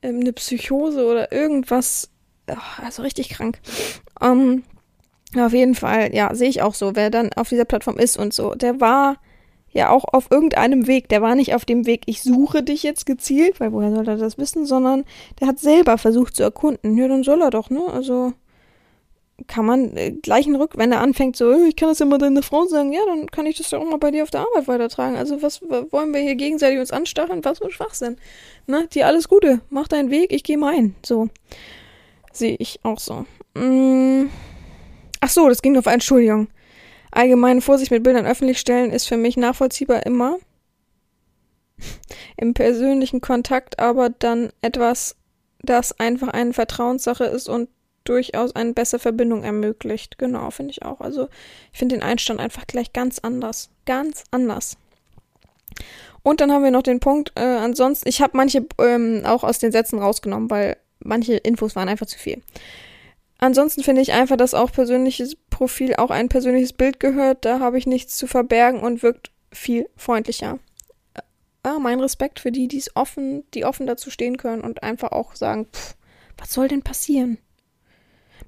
[0.03, 2.11] ähm, eine Psychose oder irgendwas
[2.83, 3.59] also richtig krank.
[4.21, 4.65] Ähm,
[5.37, 8.33] auf jeden Fall, ja, sehe ich auch so, wer dann auf dieser Plattform ist und
[8.33, 8.55] so.
[8.55, 9.17] Der war
[9.75, 11.09] ja auch auf irgendeinem Weg.
[11.09, 14.17] Der war nicht auf dem Weg, ich suche dich jetzt gezielt, weil woher soll er
[14.17, 15.05] das wissen, sondern
[15.41, 16.97] der hat selber versucht zu erkunden.
[16.97, 17.83] Ja, dann soll er doch, ne?
[17.93, 18.33] Also
[19.49, 22.19] kann man äh, gleich einen Rück, wenn er anfängt so, ich kann das ja mal
[22.19, 24.43] deine Frau sagen, ja, dann kann ich das ja auch mal bei dir auf der
[24.43, 25.17] Arbeit weitertragen.
[25.17, 27.45] Also was wollen wir hier gegenseitig uns anstacheln?
[27.45, 28.17] Was für ein Schwachsinn.
[28.67, 28.87] Ne?
[28.95, 30.95] Dir alles Gute, mach deinen Weg, ich gehe mein.
[31.05, 31.29] So.
[32.33, 33.27] Sehe ich auch so.
[33.55, 34.31] Mm.
[35.21, 36.49] Ach so, das ging auf Entschuldigung.
[37.15, 40.39] Allgemeine Vorsicht mit Bildern öffentlich stellen ist für mich nachvollziehbar immer.
[42.37, 45.15] Im persönlichen Kontakt aber dann etwas,
[45.63, 47.69] das einfach eine Vertrauenssache ist und
[48.03, 50.19] durchaus eine bessere Verbindung ermöglicht.
[50.19, 51.01] Genau, finde ich auch.
[51.01, 51.29] Also
[51.73, 53.71] ich finde den Einstand einfach gleich ganz anders.
[53.87, 54.77] Ganz anders.
[56.25, 59.61] Und dann haben wir noch den Punkt, äh, ansonsten, ich habe manche ähm, auch aus
[59.61, 62.43] den Sätzen rausgenommen, weil manche Infos waren einfach zu viel.
[63.39, 67.45] Ansonsten finde ich einfach, dass auch persönliches Profil auch ein persönliches Bild gehört.
[67.45, 70.59] Da habe ich nichts zu verbergen und wirkt viel freundlicher.
[71.63, 75.35] Ah, mein Respekt für die, die offen, die offen dazu stehen können und einfach auch
[75.35, 75.97] sagen, pff,
[76.37, 77.39] was soll denn passieren?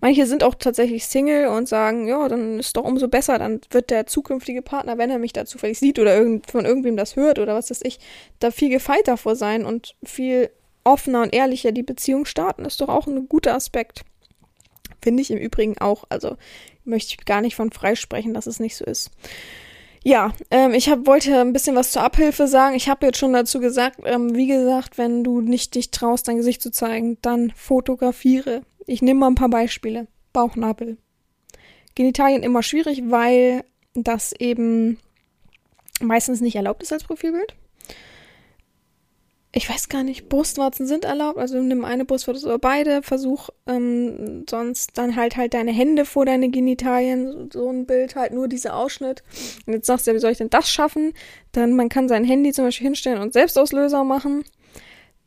[0.00, 3.90] Manche sind auch tatsächlich Single und sagen, ja, dann ist doch umso besser, dann wird
[3.90, 7.38] der zukünftige Partner, wenn er mich da zufällig sieht oder irgend, von irgendwem das hört
[7.38, 7.98] oder was weiß ich,
[8.38, 10.50] da viel gefeit davor sein und viel
[10.84, 14.02] offener und ehrlicher die Beziehung starten, ist doch auch ein guter Aspekt.
[15.06, 16.02] Finde ich im Übrigen auch.
[16.08, 16.36] Also
[16.84, 19.12] möchte ich gar nicht von freisprechen, dass es nicht so ist.
[20.02, 22.74] Ja, ähm, ich hab, wollte ein bisschen was zur Abhilfe sagen.
[22.74, 26.38] Ich habe jetzt schon dazu gesagt, ähm, wie gesagt, wenn du nicht dich traust, dein
[26.38, 28.62] Gesicht zu zeigen, dann fotografiere.
[28.84, 30.08] Ich nehme mal ein paar Beispiele.
[30.32, 30.96] Bauchnabel.
[31.94, 33.62] Genitalien immer schwierig, weil
[33.94, 34.98] das eben
[36.00, 37.54] meistens nicht erlaubt ist als Profilbild
[39.56, 44.44] ich weiß gar nicht, Brustwarzen sind erlaubt, also nimm eine Brustwarze oder beide, versuch ähm,
[44.50, 48.76] sonst dann halt halt deine Hände vor deine Genitalien, so ein Bild, halt nur dieser
[48.76, 49.22] Ausschnitt.
[49.64, 51.14] Und jetzt sagst du ja, wie soll ich denn das schaffen?
[51.52, 54.44] Dann, man kann sein Handy zum Beispiel hinstellen und Selbstauslöser machen,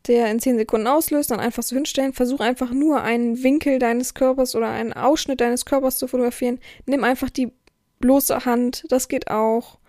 [0.05, 2.13] der in 10 Sekunden auslöst, dann einfach so hinstellen.
[2.13, 6.59] Versuch einfach nur einen Winkel deines Körpers oder einen Ausschnitt deines Körpers zu fotografieren.
[6.85, 7.51] Nimm einfach die
[7.99, 9.79] bloße Hand, das geht auch.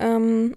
[0.00, 0.56] Ähm,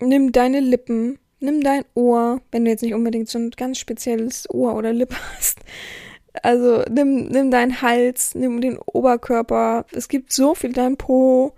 [0.00, 4.48] nimm deine Lippen, nimm dein Ohr, wenn du jetzt nicht unbedingt so ein ganz spezielles
[4.50, 5.60] Ohr oder Lippe hast.
[6.42, 9.86] Also nimm, nimm deinen Hals, nimm den Oberkörper.
[9.92, 11.52] Es gibt so viel, dein Po,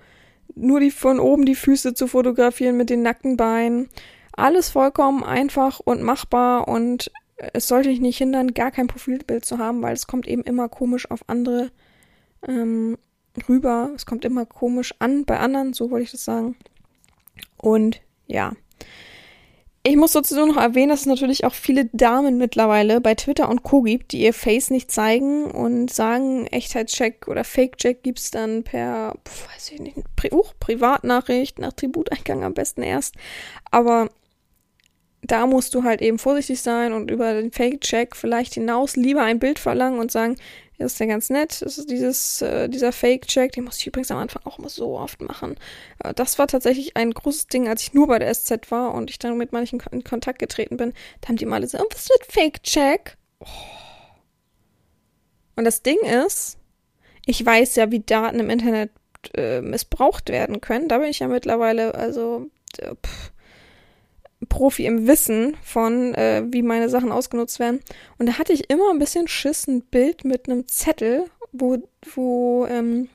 [0.54, 3.88] nur die von oben die Füße zu fotografieren mit den nackten Beinen.
[4.32, 9.58] Alles vollkommen einfach und machbar und es sollte dich nicht hindern, gar kein Profilbild zu
[9.58, 11.70] haben, weil es kommt eben immer komisch auf andere
[12.46, 12.98] ähm,
[13.48, 13.90] rüber.
[13.94, 16.56] Es kommt immer komisch an bei anderen, so wollte ich das sagen.
[17.56, 18.52] Und ja.
[19.88, 23.62] Ich muss dazu noch erwähnen, dass es natürlich auch viele Damen mittlerweile bei Twitter und
[23.62, 23.82] Co.
[23.82, 29.70] gibt, die ihr Face nicht zeigen und sagen, Echtheitscheck oder Fake-Check gibt's dann per, weiß
[29.70, 33.14] ich nicht, Pri uh, Privatnachricht, nach Tributeingang am besten erst.
[33.70, 34.10] Aber
[35.22, 39.38] da musst du halt eben vorsichtig sein und über den Fake-Check vielleicht hinaus lieber ein
[39.38, 40.34] Bild verlangen und sagen,
[40.78, 41.62] das ist ja ganz nett.
[41.62, 44.98] Das ist dieses, äh, dieser Fake-Check, den muss ich übrigens am Anfang auch immer so
[44.98, 45.56] oft machen.
[46.02, 49.10] Äh, das war tatsächlich ein großes Ding, als ich nur bei der SZ war und
[49.10, 50.92] ich dann mit manchen in Kontakt getreten bin.
[51.20, 53.16] Da haben die mal so, oh, was wird Fake-Check?
[53.40, 53.46] Oh.
[55.56, 56.58] Und das Ding ist,
[57.24, 58.90] ich weiß ja, wie Daten im Internet
[59.34, 60.88] äh, missbraucht werden können.
[60.88, 62.46] Da bin ich ja mittlerweile, also,
[62.78, 63.32] äh, pff,
[64.48, 67.80] Profi im Wissen von, äh, wie meine Sachen ausgenutzt werden.
[68.18, 71.78] Und da hatte ich immer ein bisschen Schiss, ein Bild mit einem Zettel, wo,
[72.14, 73.08] wo ähm,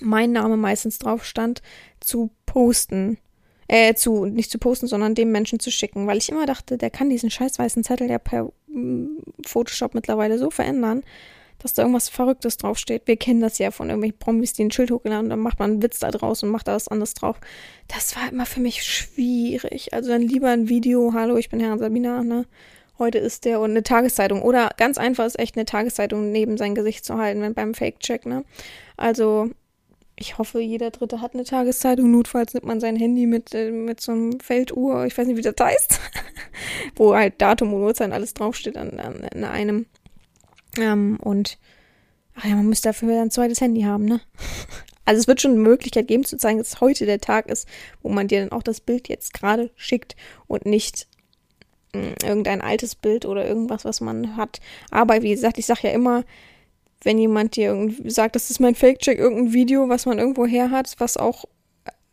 [0.00, 1.62] mein Name meistens drauf stand,
[2.00, 3.18] zu posten.
[3.70, 6.88] Äh, zu, nicht zu posten, sondern dem Menschen zu schicken, weil ich immer dachte, der
[6.88, 11.02] kann diesen scheiß weißen Zettel ja per mm, Photoshop mittlerweile so verändern,
[11.58, 13.02] dass da irgendwas Verrücktes draufsteht.
[13.06, 15.72] Wir kennen das ja von irgendwelchen Promis, die ein Schild hochgeladen und dann macht man
[15.72, 17.40] einen Witz da draus und macht da was anderes drauf.
[17.88, 19.92] Das war immer für mich schwierig.
[19.92, 22.46] Also dann lieber ein Video, hallo, ich bin Herr Sabina, ne?
[22.98, 24.42] Heute ist der und eine Tageszeitung.
[24.42, 28.26] Oder ganz einfach ist echt eine Tageszeitung neben sein Gesicht zu halten, wenn beim Fake-Check,
[28.26, 28.44] ne?
[28.96, 29.50] Also,
[30.16, 32.10] ich hoffe, jeder Dritte hat eine Tageszeitung.
[32.10, 35.42] Notfalls nimmt man sein Handy mit, äh, mit so einem Felduhr, ich weiß nicht, wie
[35.42, 36.00] das heißt,
[36.96, 39.86] wo halt Datum und Uhrzeit alles draufsteht an, an, an einem.
[40.78, 41.58] Ähm, und
[42.34, 44.20] ach ja, man müsste dafür ein zweites Handy haben, ne?
[45.04, 47.66] Also es wird schon eine Möglichkeit geben zu zeigen, dass heute der Tag ist,
[48.02, 50.16] wo man dir dann auch das Bild jetzt gerade schickt
[50.48, 51.06] und nicht
[51.94, 54.60] hm, irgendein altes Bild oder irgendwas, was man hat.
[54.90, 56.24] Aber wie gesagt, ich sage ja immer,
[57.02, 60.70] wenn jemand dir irgendwie sagt, das ist mein Fake-Check, irgendein Video, was man irgendwo her
[60.70, 61.46] hat, was auch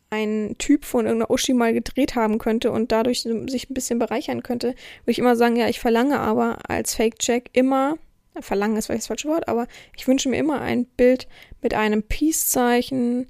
[0.10, 4.42] ein Typ von irgendeiner Uschi mal gedreht haben könnte und dadurch sich ein bisschen bereichern
[4.42, 7.98] könnte, würde ich immer sagen, ja, ich verlange aber als Fake-Check immer
[8.42, 11.28] verlangen ist vielleicht das falsche Wort, aber ich wünsche mir immer ein Bild
[11.62, 13.28] mit einem Peace-Zeichen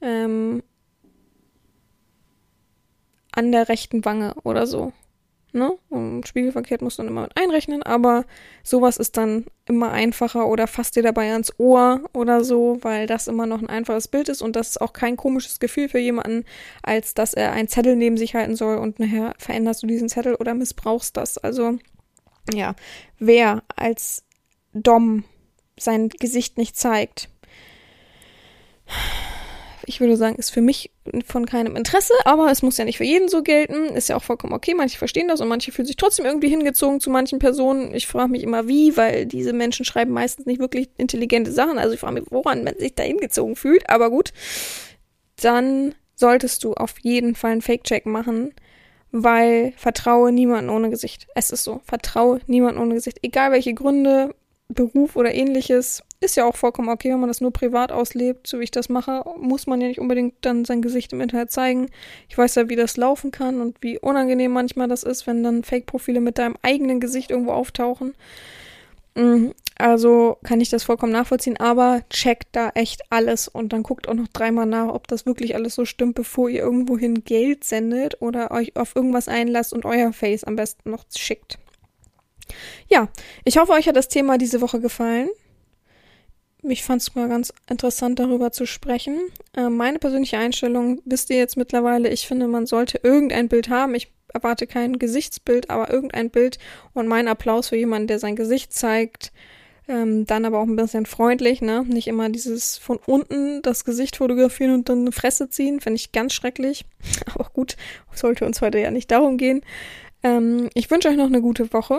[0.00, 0.62] ähm,
[3.32, 4.92] an der rechten Wange oder so.
[5.54, 5.70] Ne?
[5.90, 8.24] Und spiegelverkehrt muss man immer mit einrechnen, aber
[8.62, 13.28] sowas ist dann immer einfacher oder fasst dir dabei ans Ohr oder so, weil das
[13.28, 16.46] immer noch ein einfaches Bild ist und das ist auch kein komisches Gefühl für jemanden,
[16.82, 20.36] als dass er einen Zettel neben sich halten soll und nachher veränderst du diesen Zettel
[20.36, 21.36] oder missbrauchst das.
[21.36, 21.76] Also
[22.54, 22.74] ja,
[23.18, 24.24] wer als
[24.72, 25.24] Dom
[25.78, 27.28] sein Gesicht nicht zeigt.
[29.84, 30.92] Ich würde sagen, ist für mich
[31.26, 33.86] von keinem Interesse, aber es muss ja nicht für jeden so gelten.
[33.94, 34.74] Ist ja auch vollkommen okay.
[34.74, 37.94] Manche verstehen das und manche fühlen sich trotzdem irgendwie hingezogen zu manchen Personen.
[37.94, 41.78] Ich frage mich immer, wie, weil diese Menschen schreiben meistens nicht wirklich intelligente Sachen.
[41.78, 43.88] Also ich frage mich, woran man sich da hingezogen fühlt.
[43.90, 44.32] Aber gut,
[45.40, 48.54] dann solltest du auf jeden Fall einen Fake-Check machen,
[49.10, 51.26] weil vertraue niemanden ohne Gesicht.
[51.34, 51.80] Es ist so.
[51.84, 53.18] Vertraue niemanden ohne Gesicht.
[53.22, 54.34] Egal welche Gründe,
[54.68, 56.02] Beruf oder ähnliches.
[56.20, 58.88] Ist ja auch vollkommen okay, wenn man das nur privat auslebt, so wie ich das
[58.88, 61.88] mache, muss man ja nicht unbedingt dann sein Gesicht im Internet zeigen.
[62.28, 65.64] Ich weiß ja, wie das laufen kann und wie unangenehm manchmal das ist, wenn dann
[65.64, 68.14] Fake-Profile mit deinem eigenen Gesicht irgendwo auftauchen.
[69.14, 74.08] Mhm, also kann ich das vollkommen nachvollziehen, aber checkt da echt alles und dann guckt
[74.08, 78.22] auch noch dreimal nach, ob das wirklich alles so stimmt, bevor ihr irgendwohin Geld sendet
[78.22, 81.58] oder euch auf irgendwas einlasst und euer Face am besten noch schickt.
[82.88, 83.08] Ja,
[83.44, 85.28] ich hoffe, euch hat das Thema diese Woche gefallen.
[86.62, 89.20] Ich fand es mal ganz interessant, darüber zu sprechen.
[89.56, 92.08] Äh, meine persönliche Einstellung wisst ihr jetzt mittlerweile.
[92.08, 93.96] Ich finde, man sollte irgendein Bild haben.
[93.96, 96.58] Ich erwarte kein Gesichtsbild, aber irgendein Bild
[96.94, 99.32] und mein Applaus für jemanden, der sein Gesicht zeigt.
[99.88, 101.84] Ähm, dann aber auch ein bisschen freundlich, ne?
[101.88, 106.12] Nicht immer dieses von unten das Gesicht fotografieren und dann eine Fresse ziehen, finde ich
[106.12, 106.84] ganz schrecklich.
[107.34, 107.76] Aber gut,
[108.14, 109.62] sollte uns heute ja nicht darum gehen.
[110.22, 111.98] Ähm, ich wünsche euch noch eine gute Woche.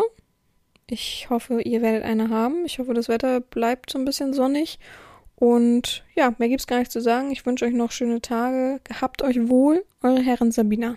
[0.93, 2.65] Ich hoffe, ihr werdet eine haben.
[2.65, 4.77] Ich hoffe, das Wetter bleibt so ein bisschen sonnig.
[5.35, 7.31] Und ja, mehr gibt's gar nicht zu sagen.
[7.31, 8.79] Ich wünsche euch noch schöne Tage.
[8.83, 10.95] Gehabt euch wohl, eure Herren Sabina.